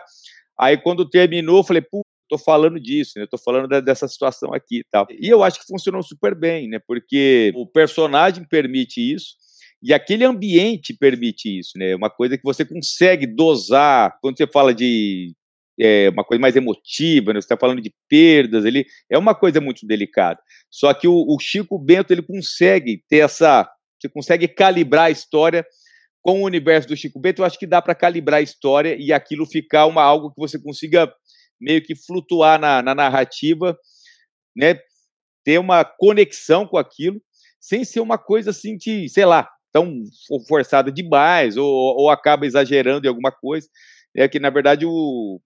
[0.59, 3.25] Aí, quando terminou, eu falei, pô, tô falando disso, né?
[3.25, 5.07] Tô falando da, dessa situação aqui e tal.
[5.09, 6.77] E eu acho que funcionou super bem, né?
[6.85, 9.46] Porque o personagem permite isso
[9.81, 11.95] e aquele ambiente permite isso, né?
[11.95, 15.35] Uma coisa que você consegue dosar quando você fala de
[15.79, 17.39] é, uma coisa mais emotiva, né?
[17.39, 20.39] você está falando de perdas, ele é uma coisa muito delicada.
[20.69, 25.65] Só que o, o, Chico Bento ele consegue ter essa, você consegue calibrar a história
[26.21, 27.41] com o universo do Chico Bento.
[27.41, 30.59] Eu acho que dá para calibrar a história e aquilo ficar uma algo que você
[30.59, 31.11] consiga
[31.61, 33.77] meio que flutuar na, na narrativa,
[34.55, 34.79] né?
[35.43, 37.21] Ter uma conexão com aquilo,
[37.59, 40.03] sem ser uma coisa assim de, sei lá, tão
[40.47, 43.67] forçada demais ou, ou acaba exagerando em alguma coisa.
[44.15, 45.39] É que, na verdade, o,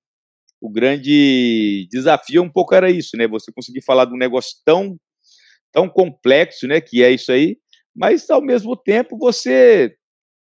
[0.61, 3.27] o grande desafio um pouco era isso, né?
[3.27, 4.97] Você conseguir falar de um negócio tão,
[5.71, 6.79] tão complexo, né?
[6.79, 7.57] Que é isso aí,
[7.95, 9.93] mas ao mesmo tempo você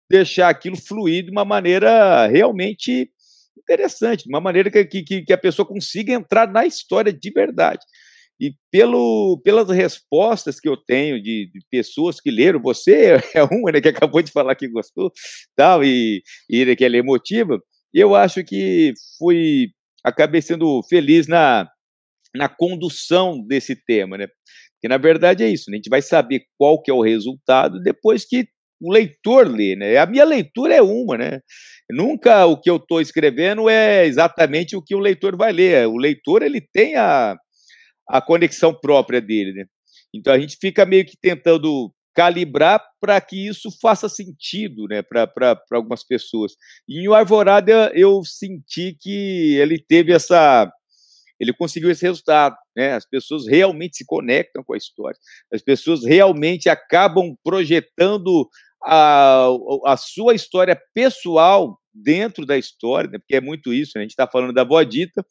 [0.09, 3.11] deixar aquilo fluir de uma maneira realmente
[3.59, 7.85] interessante, de uma maneira que, que, que a pessoa consiga entrar na história de verdade.
[8.41, 13.71] E pelo, pelas respostas que eu tenho de, de pessoas que leram, você é uma
[13.71, 15.13] né, que acabou de falar que gostou,
[15.55, 17.61] tal, e, e que ela é emotiva,
[17.93, 19.71] eu acho que fui,
[20.03, 21.69] acabei sendo feliz na,
[22.35, 24.27] na condução desse tema, né?
[24.75, 25.75] Porque na verdade é isso, né?
[25.75, 28.49] a gente vai saber qual que é o resultado depois que
[28.81, 29.99] o leitor lê, né?
[29.99, 31.41] A minha leitura é uma, né?
[31.91, 35.87] Nunca o que eu estou escrevendo é exatamente o que o leitor vai ler.
[35.87, 37.37] O leitor ele tem a,
[38.11, 39.65] a conexão própria dele, né?
[40.13, 45.63] Então a gente fica meio que tentando calibrar para que isso faça sentido né, para
[45.73, 46.53] algumas pessoas.
[46.89, 50.71] E em o Arvorada eu senti que ele teve essa.
[51.39, 52.55] Ele conseguiu esse resultado.
[52.77, 52.93] Né?
[52.93, 55.19] As pessoas realmente se conectam com a história.
[55.53, 58.47] As pessoas realmente acabam projetando
[58.85, 59.47] a,
[59.87, 63.19] a sua história pessoal dentro da história, né?
[63.19, 63.93] porque é muito isso.
[63.95, 64.01] Né?
[64.01, 65.25] A gente está falando da avó dita,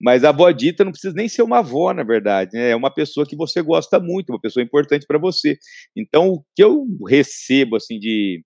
[0.00, 2.70] mas a avó dita não precisa nem ser uma avó, na verdade, né?
[2.70, 5.58] é uma pessoa que você gosta muito, uma pessoa importante para você.
[5.96, 8.44] Então, o que eu recebo assim de,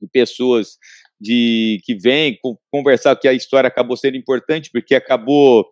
[0.00, 0.76] de pessoas
[1.20, 2.38] de que vêm
[2.70, 5.66] conversar que a história acabou sendo importante porque acabou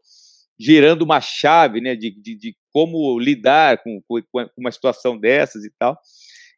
[0.59, 4.23] gerando uma chave, né, de, de, de como lidar com, com,
[4.57, 5.99] uma situação dessas e tal.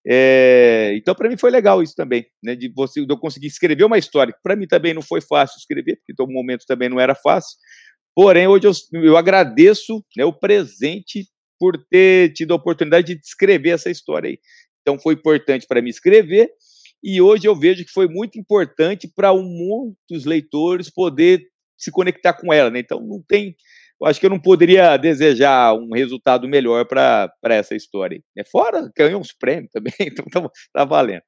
[0.09, 3.85] É, então, para mim foi legal isso também, né, de você de eu conseguir escrever
[3.85, 4.35] uma história.
[4.43, 7.59] Para mim também não foi fácil escrever, porque todo momento também não era fácil,
[8.17, 11.29] Porém, hoje eu, eu agradeço né, o presente
[11.61, 14.39] por ter tido a oportunidade de escrever essa história aí.
[14.81, 16.51] Então, foi importante para mim escrever,
[17.05, 21.43] e hoje eu vejo que foi muito importante para muitos leitores poder
[21.77, 22.71] se conectar com ela.
[22.71, 22.79] Né?
[22.79, 23.55] Então, não tem.
[24.01, 28.23] Eu acho que eu não poderia desejar um resultado melhor para essa história.
[28.35, 28.45] Né?
[28.51, 31.23] Fora, ganhou uns prêmios também, então tá, tá valendo.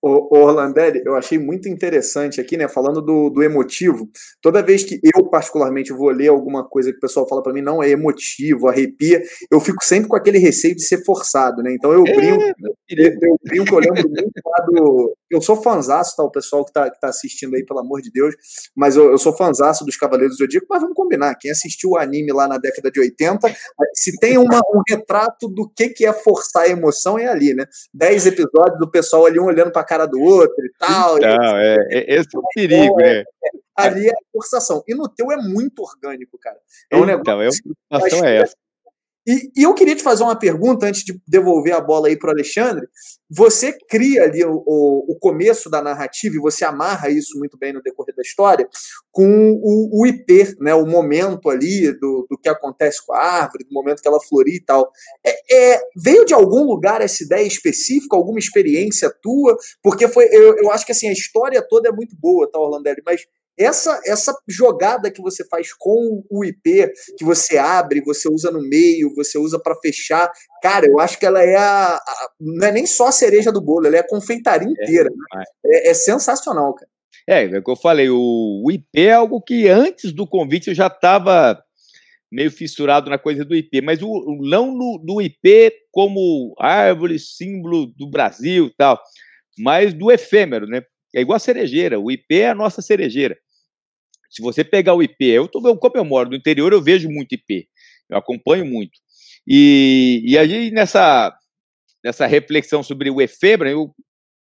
[0.00, 2.68] O, Orlandelli, eu achei muito interessante aqui, né?
[2.68, 4.08] Falando do, do emotivo.
[4.40, 7.62] Toda vez que eu, particularmente, vou ler alguma coisa que o pessoal fala para mim,
[7.62, 11.72] não é emotivo, arrepia, eu fico sempre com aquele receio de ser forçado, né?
[11.72, 12.42] Então eu é, brinco,
[12.88, 15.16] eu, eu brinco, eu lembro muito lá do.
[15.28, 16.22] Eu sou fanzaço, tá?
[16.22, 18.34] O pessoal que tá, que tá assistindo aí, pelo amor de Deus,
[18.76, 21.34] mas eu, eu sou fanzaço dos Cavaleiros do Zodíaco, mas vamos combinar.
[21.34, 23.52] Quem assistiu o anime lá na década de 80,
[23.94, 27.66] se tem uma, um retrato do que, que é forçar a emoção, é ali, né?
[27.92, 31.18] Dez episódios do pessoal ali um olhando pra cara do outro e tal.
[31.18, 33.24] Não, é, é, esse é o perigo, é, né?
[33.74, 34.84] Ali é a forçação.
[34.86, 36.58] E no teu é muito orgânico, cara.
[36.90, 37.62] É um então, negócio.
[37.90, 38.56] a situação é essa.
[39.28, 42.28] E, e, eu queria te fazer uma pergunta antes de devolver a bola aí para
[42.28, 42.88] o Alexandre.
[43.28, 47.74] Você cria ali o, o, o, começo da narrativa e você amarra isso muito bem
[47.74, 48.66] no decorrer da história
[49.12, 53.64] com o, o IP, né, o momento ali do, do que acontece com a árvore,
[53.64, 54.90] do momento que ela florir e tal.
[55.22, 59.58] É, é, veio de algum lugar essa ideia específica, alguma experiência tua?
[59.82, 63.02] Porque foi, eu, eu acho que assim, a história toda é muito boa, tá, Orlandelli?
[63.04, 63.26] Mas
[63.58, 68.62] essa, essa jogada que você faz com o IP, que você abre, você usa no
[68.62, 70.30] meio, você usa para fechar,
[70.62, 73.60] cara, eu acho que ela é a, a, Não é nem só a cereja do
[73.60, 75.10] bolo, ela é a confeitaria é, inteira.
[75.10, 75.44] Né?
[75.66, 76.90] É, é, sensacional, cara.
[77.26, 80.68] É, é o que eu falei, o, o IP é algo que antes do convite
[80.68, 81.62] eu já estava
[82.30, 87.86] meio fissurado na coisa do IP, mas o, não no, do IP como árvore, símbolo
[87.96, 89.00] do Brasil tal,
[89.58, 90.82] mas do efêmero, né?
[91.14, 93.36] É igual a cerejeira, o IP é a nossa cerejeira.
[94.28, 97.34] Se você pegar o IP, eu tô, como eu moro no interior, eu vejo muito
[97.34, 97.68] IP,
[98.10, 98.92] eu acompanho muito.
[99.46, 101.34] E, e aí, nessa,
[102.04, 103.94] nessa reflexão sobre o efebra, eu,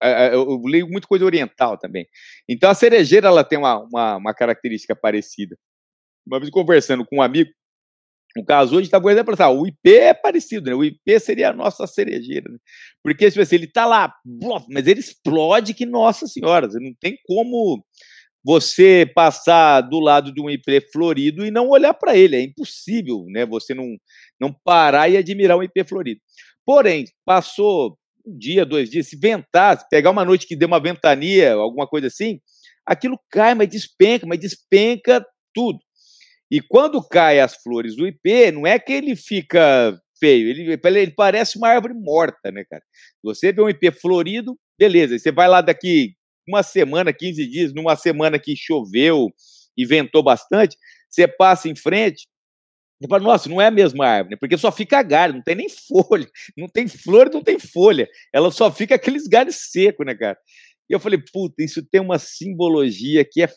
[0.02, 2.06] eu, eu leio muito coisa oriental também.
[2.48, 5.56] Então, a cerejeira ela tem uma, uma, uma característica parecida.
[6.26, 7.50] Uma vez conversando com um amigo,
[8.36, 10.74] no caso hoje, está por exemplo, assim, o IP é parecido, né?
[10.74, 12.58] O IP seria a nossa cerejeira, né?
[13.02, 14.12] Porque se assim, ele está lá,
[14.68, 17.84] mas ele explode que nossa senhora, não tem como
[18.44, 22.36] você passar do lado de um IP florido e não olhar para ele.
[22.36, 23.46] É impossível, né?
[23.46, 23.96] Você não,
[24.38, 26.20] não parar e admirar um IP florido.
[26.66, 30.80] Porém, passou um dia, dois dias, se ventar, se pegar uma noite que deu uma
[30.80, 32.40] ventania, alguma coisa assim,
[32.86, 35.78] aquilo cai, mas despenca, mas despenca tudo.
[36.50, 41.10] E quando cai as flores do IP, não é que ele fica feio, ele, ele
[41.10, 42.82] parece uma árvore morta, né, cara?
[43.22, 46.14] Você vê um IP florido, beleza, você vai lá daqui
[46.46, 49.30] uma semana, 15 dias, numa semana que choveu
[49.76, 50.76] e ventou bastante,
[51.10, 52.26] você passa em frente
[53.02, 55.68] e fala, nossa, não é a mesma árvore, porque só fica galho, não tem nem
[55.68, 60.38] folha, não tem flor, não tem folha, ela só fica aqueles galhos secos, né, cara?
[60.88, 63.48] E eu falei, puta, isso tem uma simbologia que é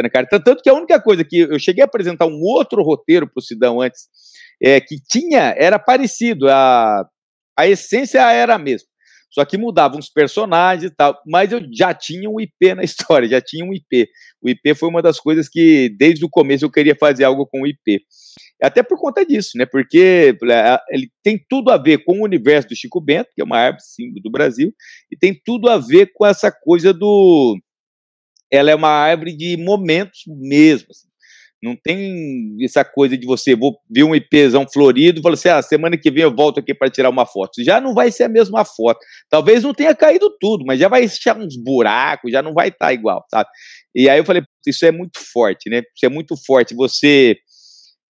[0.00, 0.26] né, cara?
[0.26, 3.42] Tanto que a única coisa que eu cheguei a apresentar um outro roteiro para o
[3.42, 4.08] Sidão antes,
[4.62, 7.06] é, que tinha, era parecido, a,
[7.58, 8.88] a essência era a mesma.
[9.32, 11.18] Só que mudavam os personagens e tal.
[11.26, 14.06] Mas eu já tinha um IP na história, já tinha um IP.
[14.42, 17.62] O IP foi uma das coisas que, desde o começo, eu queria fazer algo com
[17.62, 18.02] o IP.
[18.62, 19.64] Até por conta disso, né?
[19.64, 23.44] Porque é, ele tem tudo a ver com o universo do Chico Bento, que é
[23.44, 24.72] uma árvore símbolo do Brasil,
[25.10, 27.58] e tem tudo a ver com essa coisa do.
[28.50, 30.88] Ela é uma árvore de momentos mesmo.
[30.90, 31.11] Assim.
[31.62, 35.62] Não tem essa coisa de você vou ver um IPzão florido e falar assim: ah,
[35.62, 37.62] semana que vem eu volto aqui para tirar uma foto.
[37.62, 38.98] Já não vai ser a mesma foto.
[39.30, 42.86] Talvez não tenha caído tudo, mas já vai deixar uns buracos, já não vai estar
[42.86, 43.48] tá igual, sabe?
[43.94, 45.82] E aí eu falei: isso é muito forte, né?
[45.94, 46.74] Isso é muito forte.
[46.74, 47.36] Você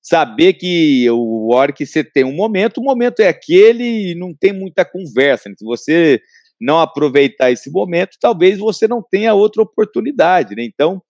[0.03, 4.35] saber que o hora que você tem um momento, o momento é aquele e não
[4.35, 5.49] tem muita conversa.
[5.49, 5.55] Né?
[5.59, 6.21] Se você
[6.61, 10.65] não aproveitar esse momento, talvez você não tenha outra oportunidade, né?
[10.65, 11.03] Então,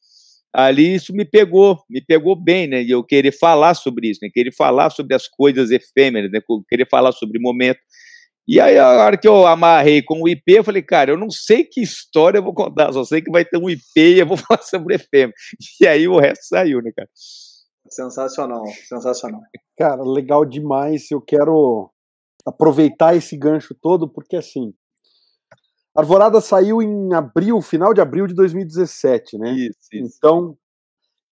[0.53, 2.83] ali isso me pegou, me pegou bem, né?
[2.83, 4.29] E eu querer falar sobre isso, né?
[4.33, 6.41] Querer falar sobre as coisas efêmeras, né?
[6.69, 7.79] Querer falar sobre momento.
[8.47, 11.31] E aí, a hora que eu amarrei com o IP, eu falei, cara, eu não
[11.31, 14.27] sei que história eu vou contar, só sei que vai ter um IP e eu
[14.27, 15.33] vou falar sobre efêmero.
[15.81, 17.09] E aí o resto saiu, né, cara?
[17.89, 19.41] Sensacional, sensacional.
[19.79, 21.11] Cara, legal demais.
[21.11, 21.91] Eu quero
[22.45, 24.73] aproveitar esse gancho todo, porque assim,
[25.95, 29.53] Arvorada saiu em abril, final de abril de 2017, né?
[29.53, 30.17] Isso, isso.
[30.17, 30.57] Então,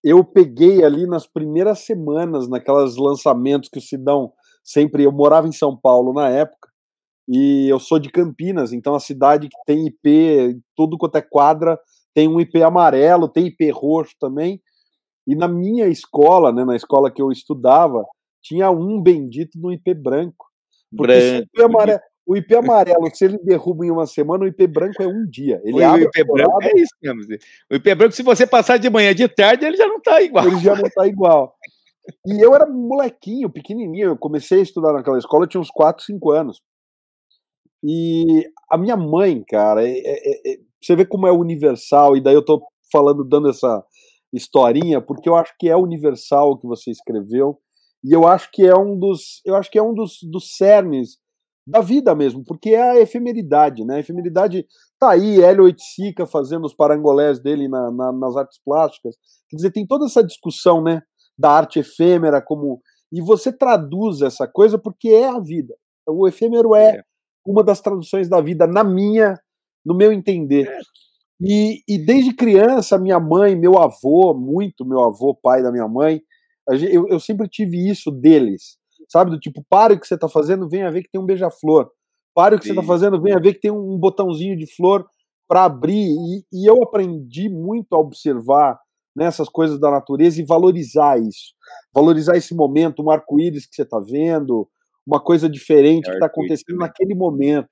[0.04, 5.04] eu peguei ali nas primeiras semanas, naquelas lançamentos que o Sidão sempre.
[5.04, 6.68] Eu morava em São Paulo na época,
[7.28, 11.78] e eu sou de Campinas, então a cidade que tem IP, tudo quanto é quadra,
[12.14, 14.60] tem um IP amarelo, tem IP roxo também.
[15.26, 18.04] E na minha escola, né, na escola que eu estudava,
[18.42, 20.46] tinha um bendito no IP branco.
[20.94, 24.64] Porque branco, IP amarelo, o IP amarelo, se ele derruba em uma semana, o IP
[24.68, 25.60] branco é um dia.
[25.64, 27.22] Ele o IP branco é isso mesmo.
[27.68, 30.46] O IP branco, se você passar de manhã de tarde, ele já não está igual.
[30.46, 31.56] Ele já não está igual.
[32.24, 34.10] E eu era molequinho, pequenininho.
[34.10, 36.62] Eu comecei a estudar naquela escola, eu tinha uns 4, 5 anos.
[37.82, 42.34] E a minha mãe, cara, é, é, é, você vê como é universal, e daí
[42.34, 42.62] eu tô
[42.92, 43.84] falando, dando essa
[44.32, 47.58] historinha, porque eu acho que é universal o que você escreveu,
[48.04, 51.18] e eu acho que é um dos, eu acho que é um dos, dos cernes
[51.70, 53.96] da vida mesmo, porque é a efemeridade, né?
[53.96, 54.66] A efemeridade
[54.98, 59.16] tá aí, Hélio Oiticica fazendo os parangolés dele na, na, nas artes plásticas.
[59.48, 61.00] Quer dizer, tem toda essa discussão, né?
[61.38, 62.80] Da arte efêmera, como.
[63.12, 65.74] E você traduz essa coisa porque é a vida.
[66.08, 67.02] O efêmero é, é.
[67.46, 69.38] uma das traduções da vida, na minha,
[69.84, 70.68] no meu entender.
[70.68, 70.80] É.
[71.40, 76.20] E, e desde criança, minha mãe, meu avô, muito meu avô, pai da minha mãe,
[76.68, 78.79] eu, eu sempre tive isso deles
[79.10, 79.30] sabe?
[79.32, 81.90] Do tipo, pare o que você está fazendo, venha ver que tem um beija-flor.
[82.32, 82.74] Pare o que Sim.
[82.74, 85.04] você está fazendo, venha ver que tem um botãozinho de flor
[85.48, 86.06] para abrir.
[86.06, 88.78] E, e, eu aprendi muito a observar
[89.14, 91.54] nessas né, coisas da natureza e valorizar isso.
[91.92, 94.68] Valorizar esse momento, um arco-íris que você está vendo,
[95.04, 96.86] uma coisa diferente é que está acontecendo também.
[96.86, 97.68] naquele momento.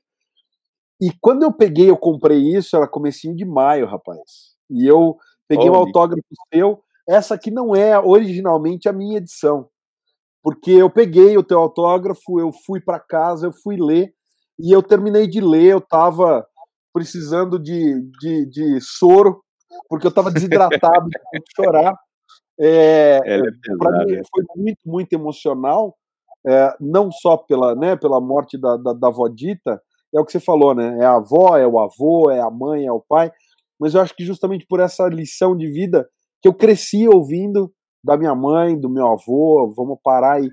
[1.00, 4.56] E quando eu peguei, eu comprei isso, era comecinho de maio, rapaz.
[4.68, 6.82] E eu peguei oh, um autógrafo seu.
[7.08, 9.68] Essa aqui não é originalmente a minha edição
[10.42, 14.12] porque eu peguei o teu autógrafo, eu fui para casa, eu fui ler,
[14.58, 16.46] e eu terminei de ler, eu estava
[16.92, 19.40] precisando de, de, de, soro,
[19.88, 21.94] porque eu estava desidratado de chorar.
[22.60, 23.40] É, é
[23.78, 25.96] para mim foi muito, muito emocional,
[26.46, 29.80] é, não só pela, né, pela morte da, da, da Vodita,
[30.14, 30.98] é o que você falou, né?
[31.00, 33.30] É a avó, é o avô, é a mãe, é o pai,
[33.78, 36.08] mas eu acho que justamente por essa lição de vida
[36.40, 40.50] que eu cresci ouvindo da minha mãe, do meu avô, vamos parar e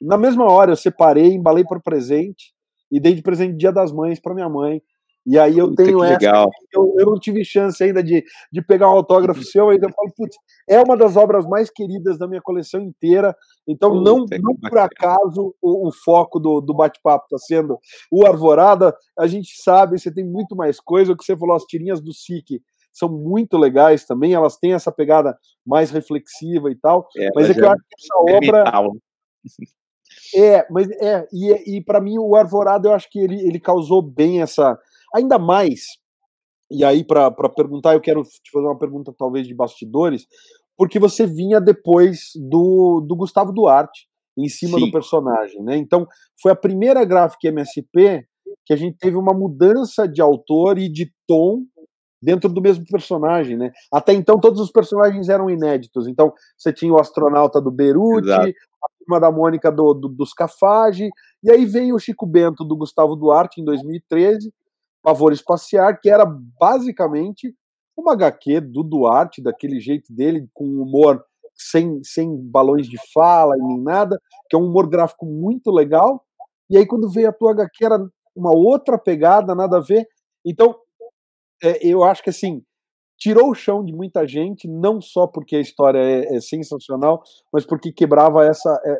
[0.00, 2.52] na mesma hora eu separei, embalei para presente
[2.90, 4.80] e dei de presente Dia das Mães para minha mãe.
[5.26, 6.14] E aí eu Puta, tenho essa.
[6.14, 6.50] Legal.
[6.72, 10.34] Eu, eu, não tive chance ainda de, de pegar um autógrafo seu, ainda falo, putz,
[10.66, 13.36] é uma das obras mais queridas da minha coleção inteira.
[13.66, 17.78] Então, Puta, não, não por acaso o, o foco do, do bate-papo está sendo
[18.10, 18.96] o Arvorada.
[19.18, 21.12] A gente sabe, você tem muito mais coisa.
[21.12, 24.90] O que você falou, as tirinhas do SIC são muito legais também, elas têm essa
[24.90, 28.92] pegada mais reflexiva e tal, é, mas é que eu acho que essa obra.
[30.34, 34.02] É, mas é, e, e para mim o Arvorado eu acho que ele, ele causou
[34.02, 34.78] bem essa.
[35.14, 35.80] Ainda mais,
[36.70, 40.26] e aí para perguntar, eu quero te fazer uma pergunta talvez de bastidores,
[40.76, 44.86] porque você vinha depois do, do Gustavo Duarte em cima Sim.
[44.86, 45.76] do personagem, né?
[45.76, 46.06] Então
[46.40, 48.24] foi a primeira gráfica MSP
[48.64, 51.62] que a gente teve uma mudança de autor e de tom
[52.20, 53.72] dentro do mesmo personagem, né?
[53.92, 56.06] Até então todos os personagens eram inéditos.
[56.06, 58.48] Então você tinha o astronauta do Beruti, Exato.
[58.48, 61.10] a turma da Mônica do, do, dos Cafage,
[61.42, 64.52] e aí veio o Chico Bento do Gustavo Duarte em 2013,
[65.02, 67.54] Pavor Espaciar, que era basicamente
[67.96, 73.60] uma HQ do Duarte, daquele jeito dele, com humor sem, sem balões de fala e
[73.60, 76.24] nem nada, que é um humor gráfico muito legal.
[76.70, 77.98] E aí quando veio a tua HQ era
[78.36, 80.06] uma outra pegada, nada a ver.
[80.44, 80.76] Então,
[81.62, 82.62] é, eu acho que assim
[83.18, 87.66] tirou o chão de muita gente, não só porque a história é, é sensacional, mas
[87.66, 88.96] porque quebrava essa, é,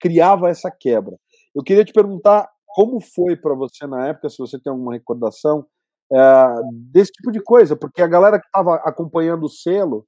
[0.00, 1.16] criava essa quebra.
[1.54, 5.66] Eu queria te perguntar como foi para você na época, se você tem alguma recordação
[6.12, 6.18] é,
[6.90, 10.06] desse tipo de coisa, porque a galera que estava acompanhando o selo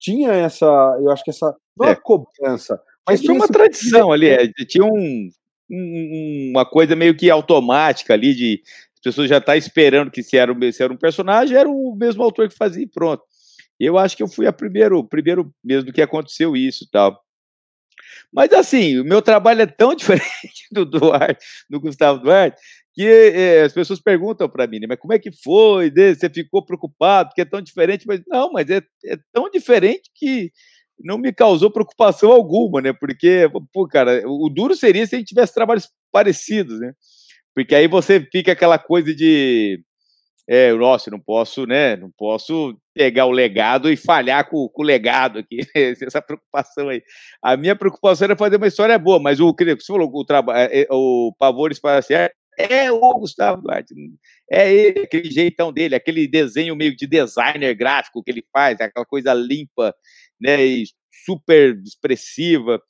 [0.00, 0.66] tinha essa,
[1.00, 2.80] eu acho que essa Não é, cobrança.
[3.06, 5.28] Mas tinha uma tradição ali, é, tinha um,
[5.70, 8.62] um, uma coisa meio que automática ali de
[9.02, 12.22] pessoas já estar tá esperando que se era, se era um personagem, era o mesmo
[12.22, 13.22] autor que fazia e pronto.
[13.78, 17.20] Eu acho que eu fui a primeiro, primeiro mesmo que aconteceu isso tal.
[18.32, 22.60] Mas assim, o meu trabalho é tão diferente do Duarte, do Gustavo Duarte,
[22.94, 25.90] que é, as pessoas perguntam para mim, né, mas como é que foi?
[25.90, 28.06] Você ficou preocupado porque é tão diferente?
[28.06, 30.52] Mas não, mas é, é tão diferente que
[31.00, 32.92] não me causou preocupação alguma, né?
[32.92, 36.92] Porque, pô, cara, o duro seria se a gente tivesse trabalhos parecidos, né?
[37.54, 39.82] Porque aí você fica aquela coisa de
[40.48, 41.96] é, nossa, não posso, né?
[41.96, 45.60] Não posso pegar o legado e falhar com, com o legado aqui.
[46.02, 47.02] Essa preocupação aí.
[47.42, 50.58] A minha preocupação era fazer uma história boa, mas o que você falou, o, trabalho,
[50.58, 53.94] é, é, o Pavores Espacial é o Gustavo Duarte.
[54.50, 59.06] É ele, aquele jeitão dele, aquele desenho meio de designer gráfico que ele faz, aquela
[59.06, 59.94] coisa limpa,
[60.40, 60.64] né?
[60.64, 60.84] E
[61.24, 62.80] super expressiva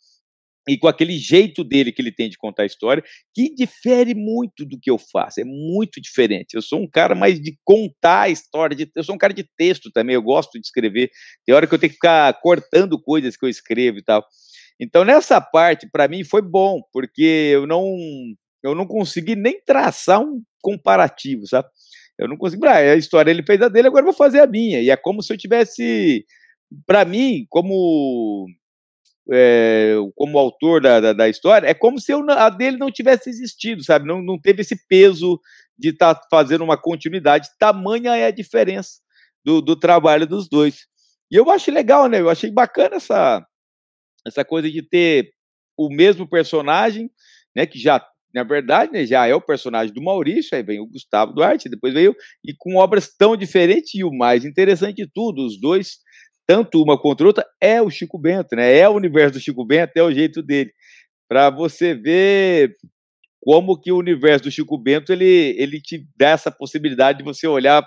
[0.69, 3.03] e com aquele jeito dele que ele tem de contar a história,
[3.35, 6.55] que difere muito do que eu faço, é muito diferente.
[6.55, 9.45] Eu sou um cara mais de contar a história, de, eu sou um cara de
[9.57, 11.11] texto também, eu gosto de escrever.
[11.45, 14.25] Tem hora que eu tenho que ficar cortando coisas que eu escrevo e tal.
[14.81, 17.97] Então, nessa parte, para mim, foi bom, porque eu não,
[18.63, 21.69] eu não consegui nem traçar um comparativo, sabe?
[22.19, 22.67] Eu não consegui.
[22.67, 24.81] Ah, a história ele fez a dele, agora eu vou fazer a minha.
[24.81, 26.25] E é como se eu tivesse.
[26.87, 28.47] Para mim, como
[29.31, 33.31] é, como autor da, da, da, história, é como se eu, a dele não tivesse
[33.31, 34.07] existido, sabe?
[34.07, 35.41] Não, não teve esse peso
[35.79, 37.49] de estar tá fazendo uma continuidade.
[37.59, 39.01] Tamanha é a diferença
[39.45, 40.87] do, do trabalho dos dois.
[41.31, 42.21] E eu acho legal, né?
[42.21, 43.45] Eu achei bacana essa,
[44.27, 45.33] essa coisa de ter
[45.77, 47.11] o mesmo personagem,
[47.55, 47.67] né?
[47.67, 48.05] Que já,
[48.35, 51.95] na verdade, né, já é o personagem do Maurício, aí vem o Gustavo Duarte, depois
[51.95, 55.99] veio, e com obras tão diferentes, e o mais interessante de tudo, os dois
[56.47, 58.77] tanto uma contra outra, é o Chico Bento, né?
[58.77, 60.73] É o universo do Chico Bento, é o jeito dele.
[61.29, 62.77] Para você ver
[63.41, 67.47] como que o universo do Chico Bento ele, ele te dá essa possibilidade de você
[67.47, 67.87] olhar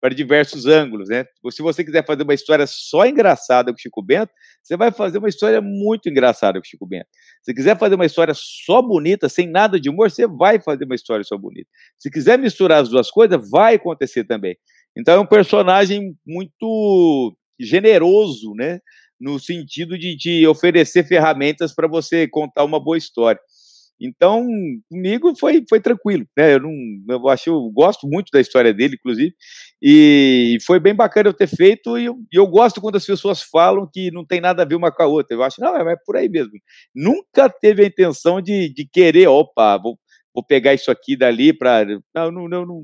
[0.00, 1.24] para diversos ângulos, né?
[1.50, 4.32] Se você quiser fazer uma história só engraçada com o Chico Bento,
[4.62, 7.06] você vai fazer uma história muito engraçada com o Chico Bento.
[7.42, 10.94] Se quiser fazer uma história só bonita, sem nada de humor, você vai fazer uma
[10.94, 11.68] história só bonita.
[11.98, 14.56] Se quiser misturar as duas coisas, vai acontecer também.
[14.96, 18.80] Então é um personagem muito generoso, né?
[19.20, 23.40] No sentido de, de oferecer ferramentas para você contar uma boa história.
[24.00, 24.46] Então,
[24.88, 26.54] comigo foi, foi tranquilo, né?
[26.54, 26.72] Eu não,
[27.06, 29.34] eu acho, eu gosto muito da história dele, inclusive,
[29.82, 31.98] e foi bem bacana eu ter feito.
[31.98, 34.90] E eu, eu gosto quando as pessoas falam que não tem nada a ver uma
[34.90, 35.36] com a outra.
[35.36, 36.52] Eu acho, não, é, é por aí mesmo.
[36.94, 39.98] Nunca teve a intenção de, de querer, opa, vou,
[40.34, 41.84] vou pegar isso aqui dali para.
[42.14, 42.82] Não, não, não, não.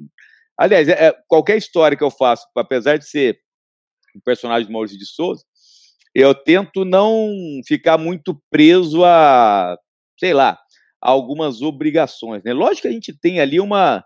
[0.59, 3.39] Aliás, é, qualquer história que eu faço, apesar de ser
[4.17, 5.45] o personagem do Maurício de Souza,
[6.15, 7.31] eu tento não
[7.67, 9.77] ficar muito preso a,
[10.19, 10.59] sei lá,
[11.03, 12.53] a algumas obrigações, né?
[12.53, 14.03] Lógico que a gente tem ali uma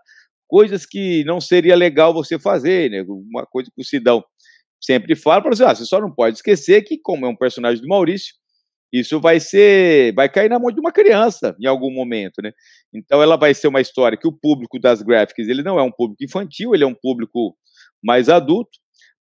[0.47, 3.05] coisas que não seria legal você fazer, né?
[3.07, 4.21] Uma coisa que o Sidão
[4.81, 7.81] sempre fala para você, ah, você só não pode esquecer que como é um personagem
[7.81, 8.33] do Maurício,
[8.91, 12.51] isso vai ser, vai cair na mão de uma criança em algum momento, né?
[12.93, 15.91] Então ela vai ser uma história que o público das graphics, ele não é um
[15.91, 17.55] público infantil, ele é um público
[18.03, 18.71] mais adulto,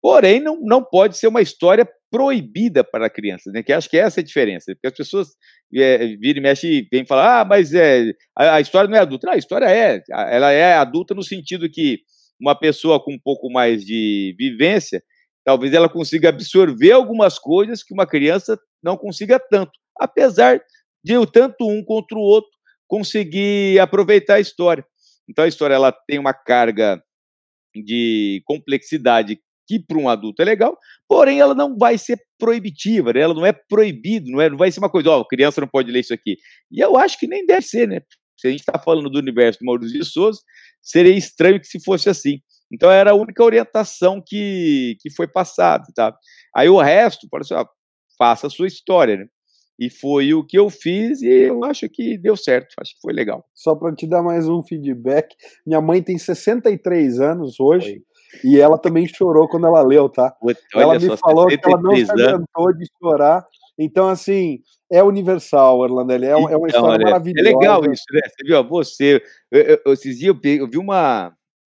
[0.06, 3.63] Porém, não, não pode ser uma história proibida para crianças, né?
[3.63, 5.30] Que acho que essa é a diferença, porque as pessoas
[5.76, 9.00] é, viram e mexem e vêm falar, ah, mas é, a, a, história não é
[9.00, 9.26] adulta.
[9.26, 12.02] Não, a história é, ela é adulta no sentido que
[12.39, 15.02] uma pessoa com um pouco mais de vivência,
[15.44, 20.62] talvez ela consiga absorver algumas coisas que uma criança não consiga tanto, apesar
[21.04, 22.52] de o tanto um contra o outro
[22.88, 24.86] conseguir aproveitar a história.
[25.28, 27.02] Então a história ela tem uma carga
[27.84, 33.21] de complexidade que para um adulto é legal, porém ela não vai ser proibitiva, né?
[33.21, 35.67] ela não é proibido, não, é, não vai ser uma coisa, ó, oh, criança não
[35.67, 36.38] pode ler isso aqui.
[36.71, 38.01] E eu acho que nem deve ser, né?
[38.38, 40.39] Se a gente está falando do universo do Maurício de Souza,
[40.82, 42.39] seria estranho que se fosse assim.
[42.71, 46.13] Então era a única orientação que, que foi passada, tá?
[46.56, 47.65] Aí o resto, para assim, ó,
[48.17, 49.25] faça a sua história, né?
[49.80, 53.13] E foi o que eu fiz e eu acho que deu certo, acho que foi
[53.13, 53.45] legal.
[53.54, 57.91] Só para te dar mais um feedback, minha mãe tem 63 anos hoje.
[57.91, 60.31] Oi e ela também chorou quando ela leu, tá?
[60.31, 63.45] Puta, ela me falou que ela não se aguentou de chorar.
[63.77, 64.59] Então, assim,
[64.91, 66.26] é universal, Orlandelli.
[66.26, 67.49] É, então, é uma então, história maravilhosa.
[67.49, 68.21] É legal isso, né?
[68.23, 69.23] Você viu, você.
[69.51, 71.34] Eu, eu, esses dias eu, vi uma,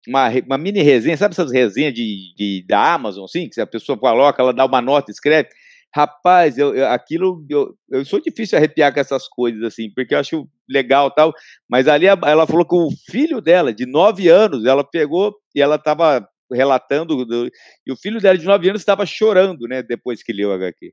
[0.07, 3.99] uma, uma mini resenha, sabe essas resenhas de, de, da Amazon, assim, que a pessoa
[3.99, 5.49] coloca, ela dá uma nota, escreve.
[5.95, 10.19] Rapaz, eu, eu aquilo eu, eu sou difícil arrepiar com essas coisas assim, porque eu
[10.19, 11.33] acho legal tal.
[11.69, 15.77] Mas ali ela falou que o filho dela, de nove anos, ela pegou e ela
[15.77, 17.51] estava relatando, do,
[17.87, 20.93] e o filho dela de 9 anos estava chorando, né, depois que leu o HQ.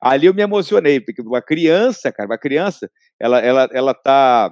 [0.00, 2.90] Ali eu me emocionei, porque uma criança, cara, uma criança,
[3.20, 4.50] ela, ela, ela tá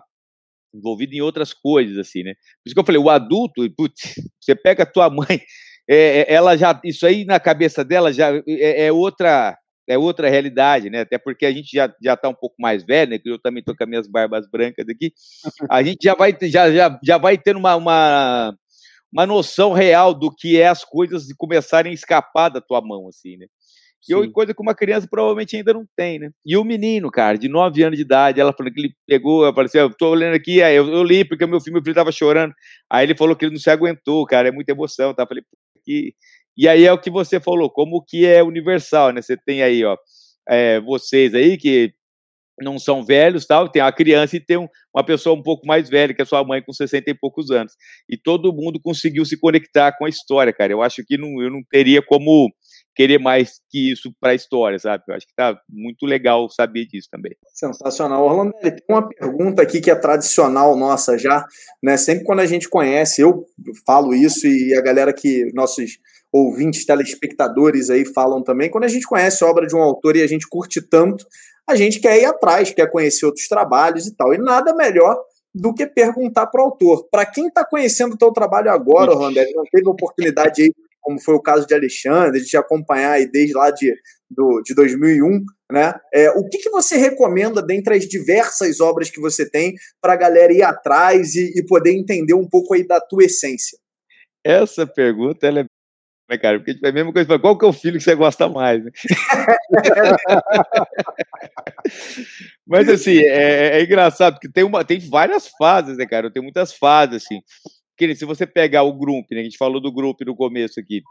[0.74, 2.34] envolvida em outras coisas, assim, né?
[2.34, 5.40] Por isso que eu falei, o adulto, putz, você pega a tua mãe,
[5.88, 9.56] é, é, ela já, isso aí na cabeça dela já é, é, outra
[9.88, 11.00] é outra realidade, né?
[11.00, 13.18] Até porque a gente já, já tá um pouco mais velho, né?
[13.18, 15.14] Que eu também tô com as minhas barbas brancas aqui.
[15.70, 18.54] A gente já vai, já, já, já vai tendo uma, uma,
[19.12, 23.08] uma noção real do que é as coisas de começarem a escapar da tua mão,
[23.08, 23.46] assim, né?
[24.08, 26.30] E eu, coisa que uma criança provavelmente ainda não tem, né?
[26.46, 29.52] E o menino, cara, de 9 anos de idade, ela falou que ele pegou, eu
[29.52, 31.94] falei assim, eu tô olhando aqui, aí eu, eu li porque meu filho, meu filho
[31.94, 32.54] tava chorando.
[32.90, 35.24] Aí ele falou que ele não se aguentou, cara, é muita emoção, tá?
[35.24, 35.44] Eu falei,
[35.84, 36.14] que...
[36.56, 39.22] E aí é o que você falou, como que é universal, né?
[39.22, 39.96] Você tem aí, ó,
[40.48, 41.92] é, vocês aí que
[42.60, 45.88] não são velhos, tal, tem a criança e tem um, uma pessoa um pouco mais
[45.88, 47.72] velha, que é sua mãe com 60 e poucos anos.
[48.08, 50.72] E todo mundo conseguiu se conectar com a história, cara.
[50.72, 52.50] Eu acho que não, eu não teria como
[52.94, 55.04] querer mais que isso para a história, sabe?
[55.08, 57.32] Eu acho que tá muito legal saber disso também.
[57.54, 58.24] Sensacional.
[58.24, 61.44] Orlando, tem uma pergunta aqui que é tradicional nossa já,
[61.80, 61.96] né?
[61.96, 63.44] Sempre quando a gente conhece, eu
[63.86, 65.98] falo isso e a galera que nossos
[66.32, 70.22] ouvintes, telespectadores aí falam também, quando a gente conhece a obra de um autor e
[70.22, 71.24] a gente curte tanto,
[71.68, 74.32] a gente quer ir atrás, quer conhecer outros trabalhos e tal.
[74.32, 75.22] E nada melhor
[75.54, 77.06] do que perguntar para o autor.
[77.10, 80.72] Para quem está conhecendo o teu trabalho agora, Orlando, não teve oportunidade aí
[81.08, 83.94] como foi o caso de Alexandre, de acompanhar aí desde lá de,
[84.30, 85.42] do, de 2001,
[85.72, 85.94] né?
[86.12, 90.16] É, o que, que você recomenda dentre as diversas obras que você tem para a
[90.16, 93.78] galera ir atrás e, e, poder entender um pouco aí da tua essência?
[94.44, 95.66] Essa pergunta ela é
[96.28, 96.58] né, cara?
[96.58, 98.84] Porque tipo, é a mesma coisa, qual que é o filho que você gosta mais?
[98.84, 98.90] Né?
[102.66, 106.30] Mas assim, é, é, engraçado, porque tem, uma, tem várias fases, né, cara?
[106.30, 107.40] Tem muitas fases, assim.
[107.96, 109.40] Porque se você pegar o grupo, né?
[109.40, 111.02] A gente falou do grupo no começo aqui.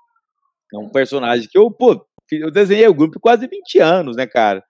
[0.73, 4.63] É um personagem que eu, pô, eu desenhei o grupo quase 20 anos, né, cara?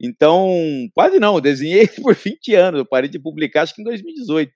[0.00, 0.50] Então,
[0.94, 2.80] quase não, eu desenhei por 20 anos.
[2.80, 4.52] Eu parei de publicar, acho que em 2018,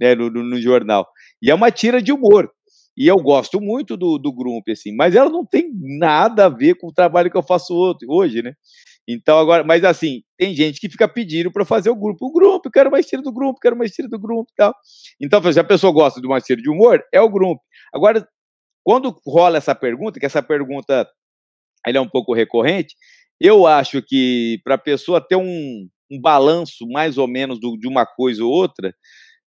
[0.00, 1.06] né, no, no, no jornal.
[1.42, 2.50] E é uma tira de humor.
[2.98, 6.74] E eu gosto muito do, do grupo, assim, mas ela não tem nada a ver
[6.74, 7.72] com o trabalho que eu faço
[8.08, 8.54] hoje, né?
[9.06, 12.26] Então, agora, mas assim, tem gente que fica pedindo para fazer o grupo.
[12.26, 14.74] O grupo, quero mais tiro do grupo, quero mais tiro do grupo e tal.
[15.20, 17.62] Então, se a pessoa gosta de uma tiro de humor, é o grupo.
[17.94, 18.28] Agora,
[18.84, 21.08] quando rola essa pergunta, que essa pergunta
[21.86, 22.96] ela é um pouco recorrente,
[23.40, 27.86] eu acho que para a pessoa ter um, um balanço mais ou menos do, de
[27.86, 28.92] uma coisa ou outra,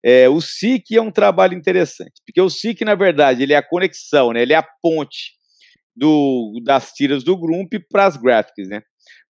[0.05, 3.63] é, o SIC é um trabalho interessante, porque o SIC, na verdade, ele é a
[3.63, 4.43] conexão, né?
[4.43, 5.33] ele é a ponte
[5.95, 8.83] do, das tiras do grupo para as graphics, né?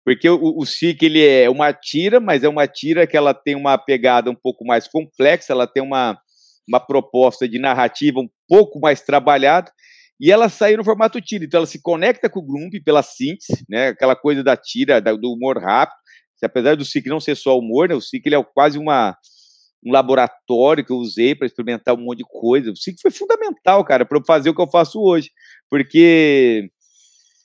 [0.05, 3.55] Porque o, o SIC ele é uma tira, mas é uma tira que ela tem
[3.55, 6.19] uma pegada um pouco mais complexa, ela tem uma,
[6.67, 9.71] uma proposta de narrativa um pouco mais trabalhada,
[10.21, 11.45] e ela sai no formato tira.
[11.45, 13.89] Então ela se conecta com o grupo pela síntese, né?
[13.89, 15.99] Aquela coisa da tira, da, do humor rápido.
[16.43, 17.95] Apesar do SIC não ser só humor, né?
[17.95, 19.17] O SIC ele é quase uma,
[19.85, 22.71] um laboratório que eu usei para experimentar um monte de coisa.
[22.71, 25.31] O SIC foi fundamental, cara, para eu fazer o que eu faço hoje.
[25.69, 26.71] Porque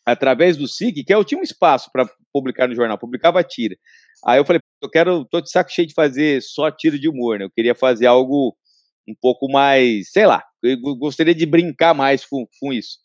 [0.05, 3.75] através do SIC, que eu tinha um espaço para publicar no jornal, publicava tira.
[4.25, 7.39] Aí eu falei, eu quero, tô de saco cheio de fazer só tira de humor,
[7.39, 7.45] né?
[7.45, 8.55] Eu queria fazer algo
[9.07, 12.97] um pouco mais, sei lá, eu gostaria de brincar mais com, com isso.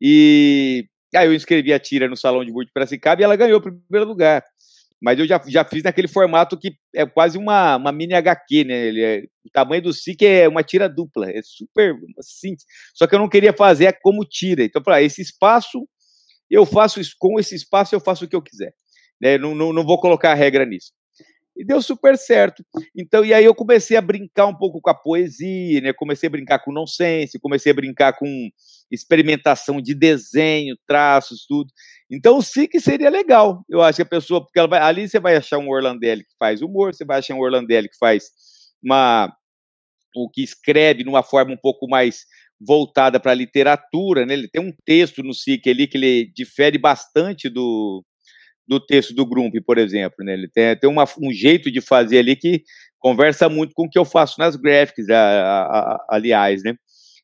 [0.00, 3.58] E aí eu inscrevi a tira no Salão de Burro de Piracicaba e ela ganhou
[3.58, 4.44] o primeiro lugar.
[5.00, 8.86] Mas eu já, já fiz naquele formato que é quase uma, uma mini HQ, né?
[8.86, 12.64] Ele é, o tamanho do SIC é uma tira dupla, é super simples.
[12.94, 14.64] Só que eu não queria fazer como tira.
[14.64, 15.86] Então, para esse espaço
[16.50, 18.72] eu faço com esse espaço eu faço o que eu quiser.
[19.20, 19.38] Né?
[19.38, 20.92] Não, não, não vou colocar regra nisso.
[21.58, 22.64] E deu super certo.
[22.96, 25.92] Então, e aí eu comecei a brincar um pouco com a poesia, né?
[25.92, 28.48] Comecei a brincar com nonsense, comecei a brincar com
[28.92, 31.68] experimentação de desenho, traços, tudo.
[32.08, 33.64] Então, sim que seria legal.
[33.68, 36.36] Eu acho que a pessoa, porque ela vai, ali você vai achar um Orlandelli que
[36.38, 38.30] faz humor, você vai achar um Orlandelli que faz
[38.80, 39.32] uma
[40.16, 42.24] o que escreve numa forma um pouco mais
[42.60, 44.34] voltada para a literatura, né?
[44.34, 48.04] Ele tem um texto no SIC ali que ele difere bastante do,
[48.68, 50.34] do texto do Grump, por exemplo, né?
[50.34, 52.62] Ele tem, tem uma, um jeito de fazer ali que
[52.98, 56.74] conversa muito com o que eu faço nas graphics, a, a, a, aliás, né?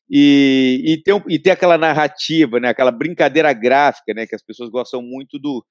[0.09, 2.69] E, e, tem, e tem aquela narrativa, né?
[2.69, 4.25] Aquela brincadeira gráfica, né?
[4.25, 5.63] Que as pessoas gostam muito do,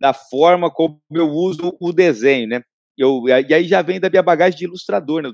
[0.00, 2.62] da forma como eu uso o desenho, né?
[2.96, 5.32] Eu, e aí já vem da minha bagagem de ilustrador, né?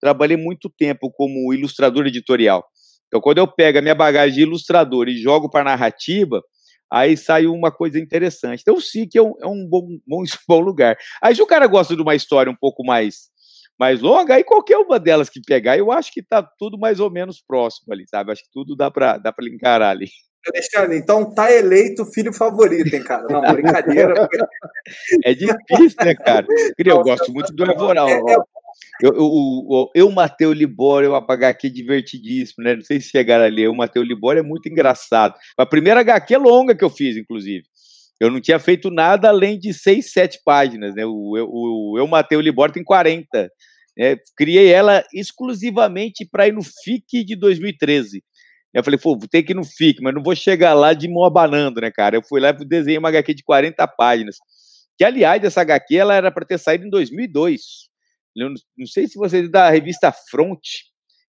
[0.00, 2.64] Trabalhei muito tempo como ilustrador editorial.
[3.08, 6.42] Então, quando eu pego a minha bagagem de ilustrador e jogo para narrativa,
[6.90, 8.60] aí sai uma coisa interessante.
[8.60, 10.96] Então, o SIC é um, é um bom, bom, bom, lugar.
[11.22, 13.30] Aí, se o cara gosta de uma história um pouco mais,
[13.78, 17.10] mais longa, aí qualquer uma delas que pegar, eu acho que está tudo mais ou
[17.10, 18.32] menos próximo ali, sabe?
[18.32, 20.08] Acho que tudo dá para dá encarar ali.
[20.48, 23.26] Alexandre, então tá eleito filho favorito, hein, cara?
[23.28, 24.14] Não, brincadeira.
[25.24, 26.46] é difícil, né, cara?
[26.78, 28.08] Eu gosto muito do Evoral.
[28.08, 28.36] É, é...
[29.02, 32.74] Eu, eu, eu, matei o Libório, eu apagar aqui divertidíssimo, né?
[32.74, 33.62] Não sei se chegaram ali.
[33.62, 35.34] Eu matei o Libório é muito engraçado.
[35.56, 37.64] A primeira HQ é longa que eu fiz, inclusive.
[38.20, 41.06] Eu não tinha feito nada além de seis, sete páginas, né?
[41.06, 43.50] O, o, eu matei o Libório tem 40.
[43.96, 44.16] Né?
[44.36, 48.22] Criei ela exclusivamente para ir no FIC de 2013.
[48.72, 51.08] Eu falei, pô, vou ter que ir no FIC, mas não vou chegar lá de
[51.08, 52.16] mão abanando, né, cara?
[52.16, 54.36] Eu fui lá e desenhei uma HQ de 40 páginas.
[54.96, 57.89] Que, aliás, essa HQ ela era para ter saído em 2002.
[58.36, 60.60] Eu não sei se vocês é da revista Front,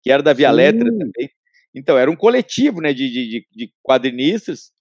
[0.03, 0.57] que era da Via Sim.
[0.57, 1.30] Letra também.
[1.74, 4.72] Então, era um coletivo né, de, de, de quadrinistas,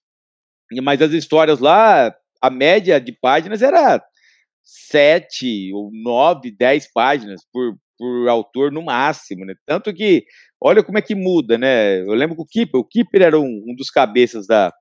[0.82, 4.02] mas as histórias lá, a média de páginas era
[4.64, 9.54] sete ou nove, dez páginas por, por autor no máximo, né?
[9.64, 10.24] Tanto que,
[10.60, 12.00] olha como é que muda, né?
[12.00, 14.72] Eu lembro que o Kipper, o Kipper era um, um dos cabeças da,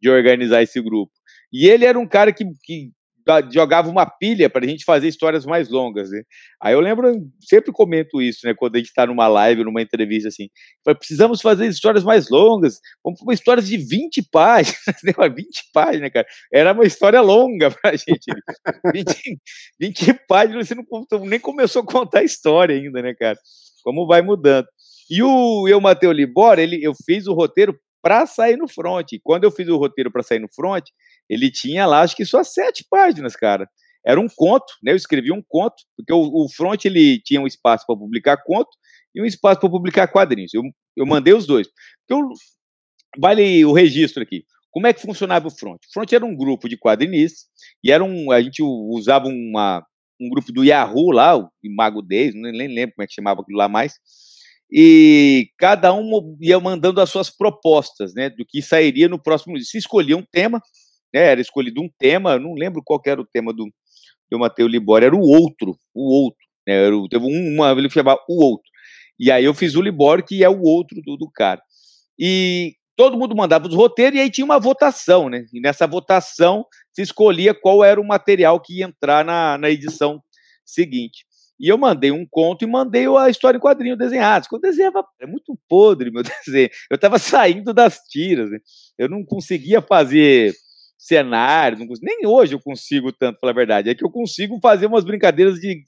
[0.00, 1.12] de organizar esse grupo.
[1.52, 2.90] E ele era um cara que, que
[3.50, 6.10] jogava uma pilha para a gente fazer histórias mais longas.
[6.10, 6.22] Né?
[6.60, 8.54] Aí eu lembro, sempre comento isso, né?
[8.54, 10.48] Quando a gente está numa live, numa entrevista assim,
[10.82, 15.12] precisamos fazer histórias mais longas, vamos para histórias de 20 páginas, né?
[15.12, 16.26] 20 páginas, cara.
[16.52, 18.26] Era uma história longa para a gente.
[18.92, 19.38] 20,
[19.80, 20.84] 20 páginas, você não
[21.26, 23.38] nem começou a contar a história ainda, né, cara?
[23.82, 24.66] Como vai mudando.
[25.10, 29.08] E o eu, Mateu Libora, ele, eu fiz o roteiro para sair no front.
[29.22, 30.84] Quando eu fiz o roteiro para sair no front,
[31.28, 33.68] ele tinha lá, acho que só sete páginas, cara.
[34.06, 34.92] Era um conto, né?
[34.92, 38.68] Eu escrevi um conto, porque o, o front ele tinha um espaço para publicar conto
[39.14, 40.52] e um espaço para publicar quadrinhos.
[40.52, 40.62] Eu,
[40.96, 41.68] eu mandei os dois.
[42.08, 42.20] Eu,
[43.18, 44.44] vale o registro aqui.
[44.70, 45.76] Como é que funcionava o front?
[45.76, 47.46] O front era um grupo de quadrinistas
[47.82, 49.86] e era um, a gente usava uma,
[50.20, 53.56] um grupo do Yahoo lá, o Mago 10, nem lembro como é que chamava aquilo
[53.56, 53.94] lá mais
[54.76, 59.56] e cada um ia mandando as suas propostas, né, do que sairia no próximo.
[59.60, 60.60] Se escolhia um tema,
[61.14, 63.72] né, era escolhido um tema, não lembro qual era o tema do,
[64.28, 68.20] do Matheus Libório, era o outro, o outro, né, era o, teve uma, ele chamava
[68.28, 68.68] o outro.
[69.18, 71.62] E aí eu fiz o Libório, que é o outro do, do cara.
[72.18, 75.44] E todo mundo mandava os roteiros e aí tinha uma votação, né?
[75.52, 80.20] E nessa votação se escolhia qual era o material que ia entrar na, na edição
[80.64, 81.24] seguinte.
[81.58, 84.46] E eu mandei um conto e mandei a história em quadrinho desenhado.
[84.52, 86.70] Eu desenhava, é muito podre meu desenho.
[86.90, 88.58] Eu estava saindo das tiras, né?
[88.98, 90.52] eu não conseguia fazer
[91.04, 93.90] cenário, não, nem hoje eu consigo tanto, pela verdade.
[93.90, 95.82] É que eu consigo fazer umas brincadeiras de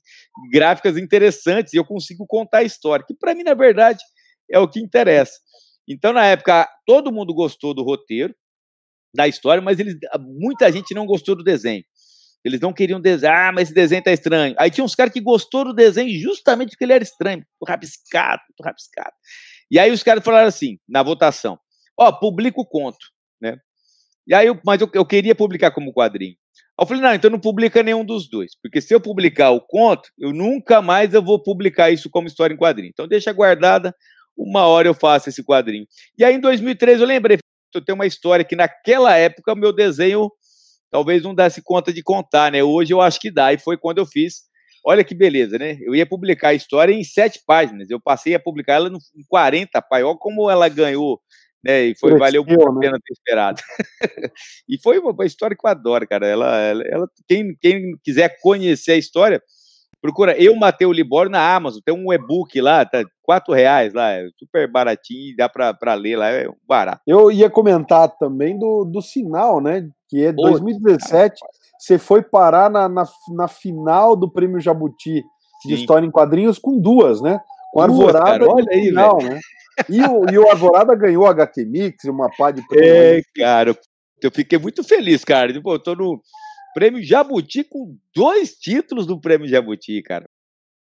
[0.52, 4.02] gráficas interessantes e eu consigo contar a história, que para mim, na verdade,
[4.50, 5.32] é o que interessa.
[5.88, 8.34] Então, na época, todo mundo gostou do roteiro,
[9.14, 11.82] da história, mas eles, muita gente não gostou do desenho.
[12.44, 14.54] Eles não queriam desenhar, ah, mas esse desenho tá estranho.
[14.58, 19.12] Aí tinha uns caras que gostou do desenho justamente porque ele era estranho, rabiscado, rabiscado.
[19.70, 21.58] E aí os caras falaram assim, na votação,
[21.98, 22.98] ó, oh, publica o conto,
[23.40, 23.56] né?
[24.26, 26.34] E aí, eu, mas eu, eu queria publicar como quadrinho.
[26.78, 29.60] Aí eu falei, não, então não publica nenhum dos dois, porque se eu publicar o
[29.60, 32.90] conto, eu nunca mais eu vou publicar isso como história em quadrinho.
[32.90, 33.94] Então deixa guardada,
[34.36, 35.86] uma hora eu faço esse quadrinho.
[36.18, 37.38] E aí em 2013 eu lembrei,
[37.74, 40.30] eu tenho uma história que naquela época meu desenho
[40.90, 42.62] talvez não desse conta de contar, né?
[42.62, 44.44] Hoje eu acho que dá, e foi quando eu fiz.
[44.84, 45.76] Olha que beleza, né?
[45.80, 49.82] Eu ia publicar a história em sete páginas, eu passei a publicar ela em 40
[49.82, 50.10] páginas.
[50.10, 51.20] Olha como ela ganhou,
[51.66, 51.84] né?
[51.86, 52.80] E foi, valeu muito a né?
[52.80, 53.60] pena ter esperado.
[54.68, 56.26] e foi uma, uma, história que eu adoro, cara.
[56.26, 59.42] Ela, ela, ela quem, quem quiser conhecer a história,
[60.00, 64.12] procura Eu Matei o Libório na Amazon, tem um e-book lá, tá quatro reais lá,
[64.12, 67.02] é super baratinho, dá para ler lá, é barato.
[67.06, 71.40] Eu ia comentar também do, do sinal, né, que é 2017,
[71.76, 73.04] você foi parar na, na,
[73.34, 75.24] na, final do Prêmio Jabuti
[75.64, 77.40] de História em Quadrinhos com duas, né,
[77.72, 79.40] com duas, Arvorada cara, olha aí, final, né.
[79.88, 82.86] E o, e o Arvorada ganhou a HQ Mix, uma pá de prêmio.
[82.86, 83.78] É, cara,
[84.22, 85.52] eu fiquei muito feliz, cara.
[85.52, 86.20] Tipo, eu tô no,
[86.76, 90.26] Prêmio Jabuti com dois títulos do Prêmio Jabuti, cara.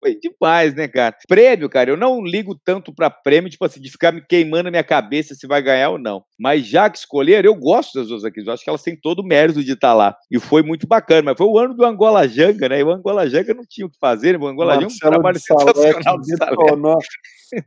[0.00, 1.14] Foi demais, né, cara?
[1.28, 4.70] Prêmio, cara, eu não ligo tanto para prêmio, tipo assim, de ficar me queimando a
[4.70, 6.24] minha cabeça se vai ganhar ou não.
[6.38, 8.40] Mas já que escolher, eu gosto das duas aqui.
[8.40, 10.16] Eu acho que elas têm todo o mérito de estar tá lá.
[10.30, 11.20] E foi muito bacana.
[11.20, 12.80] Mas foi o ano do Angola Janga, né?
[12.80, 14.42] E o Angola Janga não tinha o que fazer, né?
[14.42, 16.98] O Angola Janga é um trabalho sensacional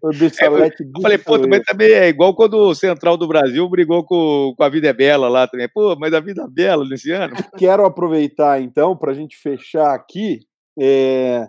[0.02, 0.84] do Salete.
[0.84, 4.54] É, eu falei, pô, também, também é igual quando o Central do Brasil brigou com,
[4.56, 5.68] com a Vida é Bela lá também.
[5.74, 7.36] Pô, mas a Vida é Bela nesse ano.
[7.58, 10.40] Quero aproveitar então para a gente fechar aqui,
[10.80, 11.48] é,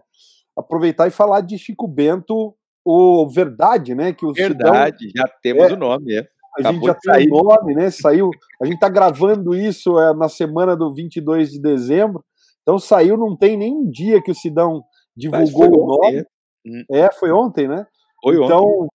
[0.57, 4.12] aproveitar e falar de Chico Bento, o Verdade, né?
[4.12, 6.26] Que o Verdade, Cidão, já temos é, o nome, é.
[6.57, 7.91] A gente já tem o nome, né?
[7.91, 8.30] Saiu.
[8.61, 12.24] A gente tá gravando isso é, na semana do 22 de dezembro.
[12.62, 14.82] Então saiu, não tem nem um dia que o Sidão
[15.16, 16.18] divulgou o nome.
[16.18, 17.01] Ontem, é.
[17.01, 17.86] é, foi ontem, né?
[18.22, 18.88] Foi então, ontem.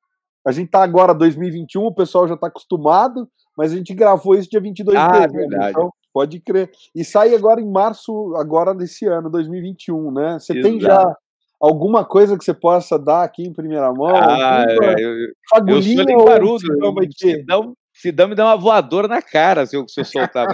[0.46, 4.50] A gente tá agora 2021, o pessoal já tá acostumado, mas a gente gravou isso
[4.50, 5.70] dia 22 Ah, de dezembro, verdade.
[5.72, 6.70] então pode crer.
[6.94, 10.38] E sai agora em março, agora desse ano, 2021, né?
[10.40, 10.82] Você tem Exato.
[10.82, 11.16] já
[11.60, 14.16] alguma coisa que você possa dar aqui em primeira mão?
[14.16, 18.28] Ah, Alguma eu, eu fagulhinha sou de ou Barudo, não vai se dão, se dão
[18.28, 20.46] me dá uma voadora na cara se eu, se eu soltar.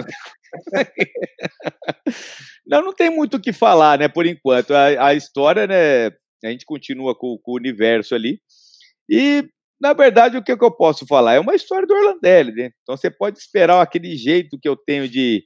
[2.66, 4.72] não, não tem muito o que falar, né, por enquanto.
[4.72, 6.06] A, a história, né,
[6.44, 8.40] a gente continua com, com o universo ali.
[9.10, 9.44] E,
[9.80, 11.34] na verdade, o que, que eu posso falar?
[11.34, 12.70] É uma história do Orlandelli, né?
[12.82, 15.42] Então você pode esperar aquele jeito que eu tenho de,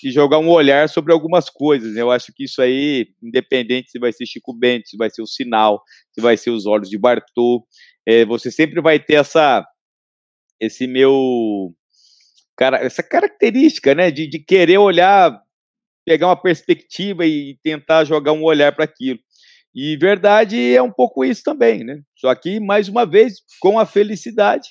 [0.00, 1.94] de jogar um olhar sobre algumas coisas.
[1.94, 2.00] Né?
[2.00, 5.26] Eu acho que isso aí, independente se vai ser Chico Bento, se vai ser o
[5.26, 7.66] Sinal, se vai ser os Olhos de Bartô,
[8.06, 9.66] é, você sempre vai ter essa
[10.60, 11.72] esse meu
[12.56, 15.40] cara essa característica né de, de querer olhar
[16.04, 19.20] pegar uma perspectiva e tentar jogar um olhar para aquilo
[19.74, 23.86] e verdade é um pouco isso também né só que mais uma vez com a
[23.86, 24.68] felicidade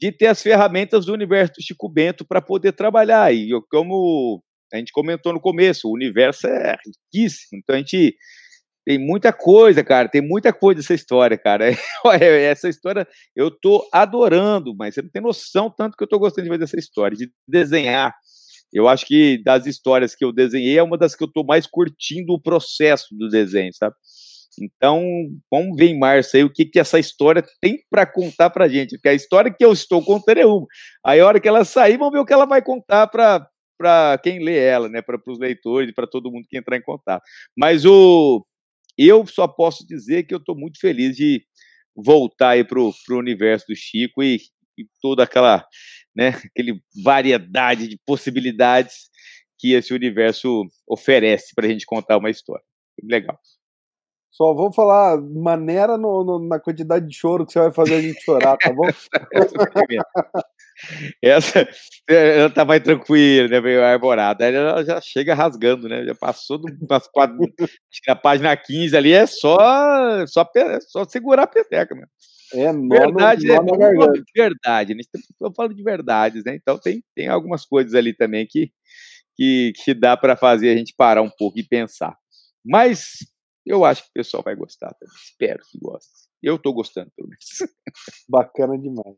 [0.00, 4.42] de ter as ferramentas do universo do Chico Bento para poder trabalhar e eu, como
[4.72, 6.76] a gente comentou no começo o universo é
[7.12, 8.16] riquíssimo então a gente
[8.86, 10.08] tem muita coisa, cara.
[10.08, 11.64] Tem muita coisa essa história, cara.
[12.22, 16.44] essa história eu tô adorando, mas você não tem noção tanto que eu tô gostando
[16.44, 18.14] de fazer essa história, de desenhar.
[18.72, 21.66] Eu acho que das histórias que eu desenhei é uma das que eu tô mais
[21.66, 23.96] curtindo o processo do desenho, sabe?
[24.60, 25.02] Então,
[25.50, 28.96] vamos ver em março aí o que, que essa história tem para contar pra gente.
[28.96, 30.66] Porque a história que eu estou contando é uma.
[31.04, 33.46] Aí, a hora que ela sair, vamos ver o que ela vai contar para
[33.78, 37.22] para quem lê ela, né, para os leitores, para todo mundo que entrar em contato.
[37.54, 38.42] Mas o
[38.98, 41.44] eu só posso dizer que eu estou muito feliz de
[41.94, 44.36] voltar aí para o universo do Chico e,
[44.78, 45.66] e, toda aquela,
[46.14, 49.10] né, aquele variedade de possibilidades
[49.58, 52.64] que esse universo oferece para a gente contar uma história.
[53.02, 53.38] Legal.
[54.36, 58.02] Só vou falar maneira no, no, na quantidade de choro que você vai fazer a
[58.02, 58.82] gente chorar, tá bom?
[61.24, 61.66] Essa,
[62.06, 63.62] ela tá mais tranquila, né?
[63.62, 64.44] Meio arborada.
[64.44, 66.04] Ela já chega rasgando, né?
[66.04, 67.38] Já passou do, das quatro,
[68.06, 69.56] a página 15 ali, é só,
[70.26, 70.46] só,
[70.86, 72.10] só segurar a peteca, mesmo.
[72.52, 74.22] É, nó verdade, é, nó na garganta.
[74.36, 75.02] verdade, né?
[75.40, 76.54] Eu falo de verdades, né?
[76.54, 78.70] Então tem, tem algumas coisas ali também que,
[79.34, 82.14] que, que dá para fazer a gente parar um pouco e pensar.
[82.62, 83.16] Mas
[83.66, 85.14] eu acho que o pessoal vai gostar também.
[85.22, 86.10] Espero que goste.
[86.42, 87.44] Eu tô gostando, pelo menos.
[88.28, 89.16] Bacana demais.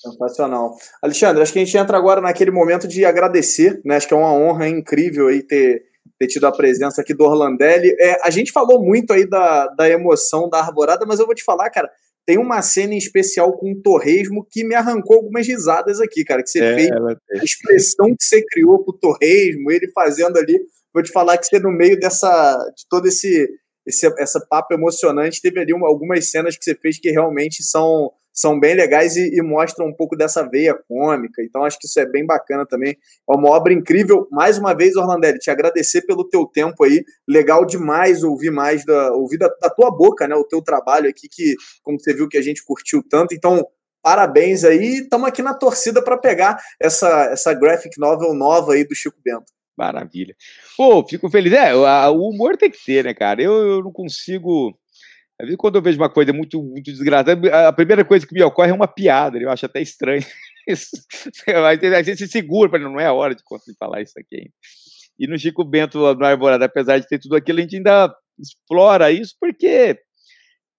[0.00, 0.74] Sensacional.
[1.02, 3.96] Alexandre, acho que a gente entra agora naquele momento de agradecer, né?
[3.96, 5.82] Acho que é uma honra incrível aí ter,
[6.18, 7.94] ter tido a presença aqui do Orlandelli.
[8.00, 11.44] É, a gente falou muito aí da, da emoção da arborada, mas eu vou te
[11.44, 11.90] falar, cara,
[12.26, 16.42] tem uma cena em especial com o torresmo que me arrancou algumas risadas aqui, cara,
[16.42, 20.58] que você É, fez, a expressão que você criou pro torresmo, ele fazendo ali.
[20.92, 23.48] Vou te falar que você, no meio dessa, de todo esse,
[23.86, 28.10] esse essa papo emocionante, teve ali uma- algumas cenas que você fez que realmente são,
[28.32, 31.42] são bem legais e, e mostram um pouco dessa veia cômica.
[31.42, 32.90] Então, acho que isso é bem bacana também.
[32.92, 34.26] É uma obra incrível.
[34.30, 37.04] Mais uma vez, Orlandelli, te agradecer pelo teu tempo aí.
[37.28, 40.34] Legal demais ouvir mais da, ouvir da, da tua boca, né?
[40.34, 43.34] O teu trabalho aqui, que, como você viu, que a gente curtiu tanto.
[43.34, 43.66] Então,
[44.02, 45.00] parabéns aí.
[45.02, 49.52] Estamos aqui na torcida para pegar essa, essa graphic novel nova aí do Chico Bento.
[49.80, 50.36] Maravilha.
[50.76, 51.54] Pô, fico feliz.
[51.54, 53.40] É, o humor tem que ter, né, cara?
[53.40, 54.78] Eu, eu não consigo.
[55.40, 57.32] Às vezes, quando eu vejo uma coisa muito, muito desgraçada,
[57.66, 59.38] a primeira coisa que me ocorre é uma piada.
[59.38, 60.22] Eu acho até estranho.
[60.68, 60.90] Isso.
[61.46, 63.42] A gente se segura, não é a hora de
[63.78, 64.50] falar isso aqui.
[65.18, 69.10] E no Chico Bento, no Arvorada, apesar de ter tudo aquilo, a gente ainda explora
[69.10, 69.98] isso porque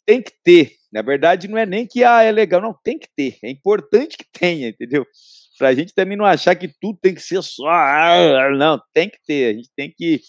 [0.05, 0.73] tem que ter.
[0.93, 3.37] Na verdade, não é nem que ah, é legal, não, tem que ter.
[3.43, 5.05] É importante que tenha, entendeu?
[5.61, 7.67] Para a gente também não achar que tudo tem que ser só.
[7.69, 9.51] ah, Não, tem que ter.
[9.51, 10.19] A gente tem que,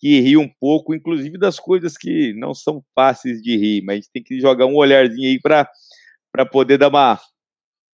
[0.00, 3.96] que rir um pouco, inclusive das coisas que não são fáceis de rir, mas a
[3.96, 7.20] gente tem que jogar um olharzinho aí para poder dar uma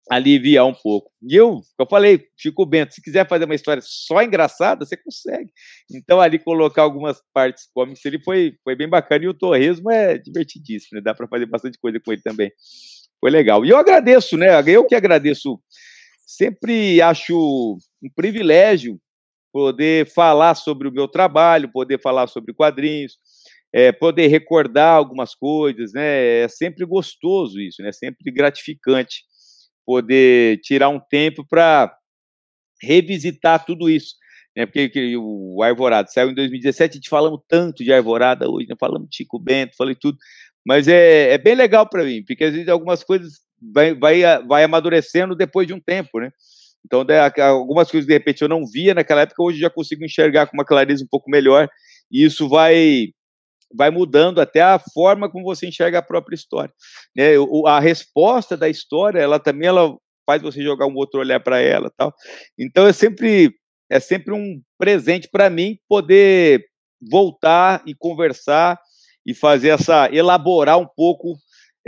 [0.07, 1.11] aliviar um pouco.
[1.27, 5.51] E eu, eu falei, Chico Bento, se quiser fazer uma história só engraçada, você consegue.
[5.91, 9.25] Então, ali colocar algumas partes cômicas, ele foi, foi bem bacana.
[9.25, 11.01] E o Torresmo é divertidíssimo, né?
[11.03, 12.51] Dá para fazer bastante coisa com ele também.
[13.19, 13.65] Foi legal.
[13.65, 14.49] E eu agradeço, né?
[14.67, 15.59] Eu que agradeço.
[16.29, 18.99] Sempre acho um privilégio
[19.53, 23.17] poder falar sobre o meu trabalho, poder falar sobre quadrinhos,
[23.73, 26.43] é, poder recordar algumas coisas, né?
[26.43, 27.89] É sempre gostoso isso, né?
[27.89, 29.23] É sempre gratificante
[29.85, 31.95] poder tirar um tempo para
[32.83, 34.15] revisitar tudo isso.
[34.55, 34.65] Né?
[34.65, 38.75] Porque que o Arvorada saiu em 2017, a gente falamos tanto de Arvorada hoje, né?
[38.77, 40.17] falamos de Chico Bento, falei tudo,
[40.65, 44.63] mas é, é bem legal para mim, porque às vezes algumas coisas vai, vai, vai
[44.63, 46.31] amadurecendo depois de um tempo, né?
[46.85, 47.05] Então,
[47.43, 50.65] algumas coisas de repente eu não via naquela época, hoje já consigo enxergar com uma
[50.65, 51.69] clareza um pouco melhor,
[52.11, 53.09] e isso vai
[53.73, 56.73] vai mudando até a forma como você enxerga a própria história.
[57.13, 57.31] Né?
[57.65, 59.93] A resposta da história, ela também ela
[60.25, 62.13] faz você jogar um outro olhar para ela, tal.
[62.57, 63.53] Então é sempre
[63.89, 66.65] é sempre um presente para mim poder
[67.09, 68.79] voltar e conversar
[69.25, 71.37] e fazer essa elaborar um pouco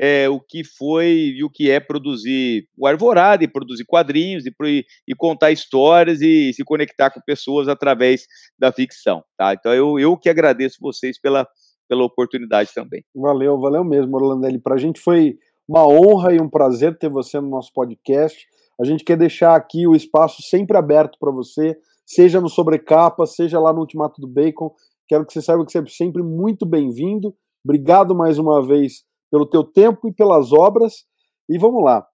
[0.01, 4.85] é, o que foi e o que é produzir o Arvorada e produzir quadrinhos e,
[5.05, 8.25] e, contar histórias e se conectar com pessoas através
[8.57, 9.53] da ficção, tá?
[9.53, 11.45] Então eu, eu que agradeço vocês pela,
[11.89, 13.03] pela oportunidade também.
[13.13, 14.57] Valeu, valeu mesmo, Orlandelli.
[14.57, 15.37] Para a gente foi
[15.67, 18.47] uma honra e um prazer ter você no nosso podcast.
[18.79, 23.59] A gente quer deixar aqui o espaço sempre aberto para você, seja no Sobrecapa, seja
[23.59, 24.73] lá no Ultimato do Bacon.
[25.09, 27.35] Quero que você saiba que você é sempre muito bem-vindo.
[27.65, 31.05] Obrigado mais uma vez pelo teu tempo e pelas obras.
[31.49, 32.05] E vamos lá.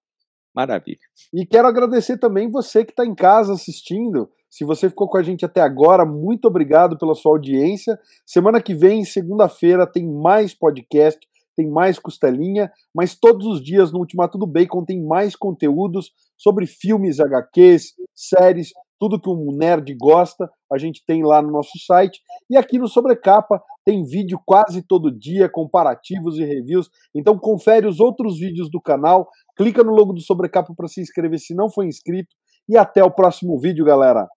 [0.56, 1.00] Maravilha.
[1.34, 4.30] E quero agradecer também você que está em casa assistindo.
[4.50, 8.00] Se você ficou com a gente até agora, muito obrigado pela sua audiência.
[8.26, 11.20] Semana que vem, segunda-feira, tem mais podcast,
[11.58, 16.66] tem mais costelinha, mas todos os dias no Ultimato do Bacon tem mais conteúdos sobre
[16.66, 18.70] filmes, HQs, séries,
[19.00, 22.20] tudo que um nerd gosta, a gente tem lá no nosso site.
[22.50, 26.90] E aqui no Sobrecapa tem vídeo quase todo dia, comparativos e reviews.
[27.14, 31.40] Então confere os outros vídeos do canal, clica no logo do Sobrecapa para se inscrever
[31.40, 32.36] se não for inscrito.
[32.68, 34.28] E até o próximo vídeo, galera.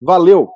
[0.00, 0.50] Valeu!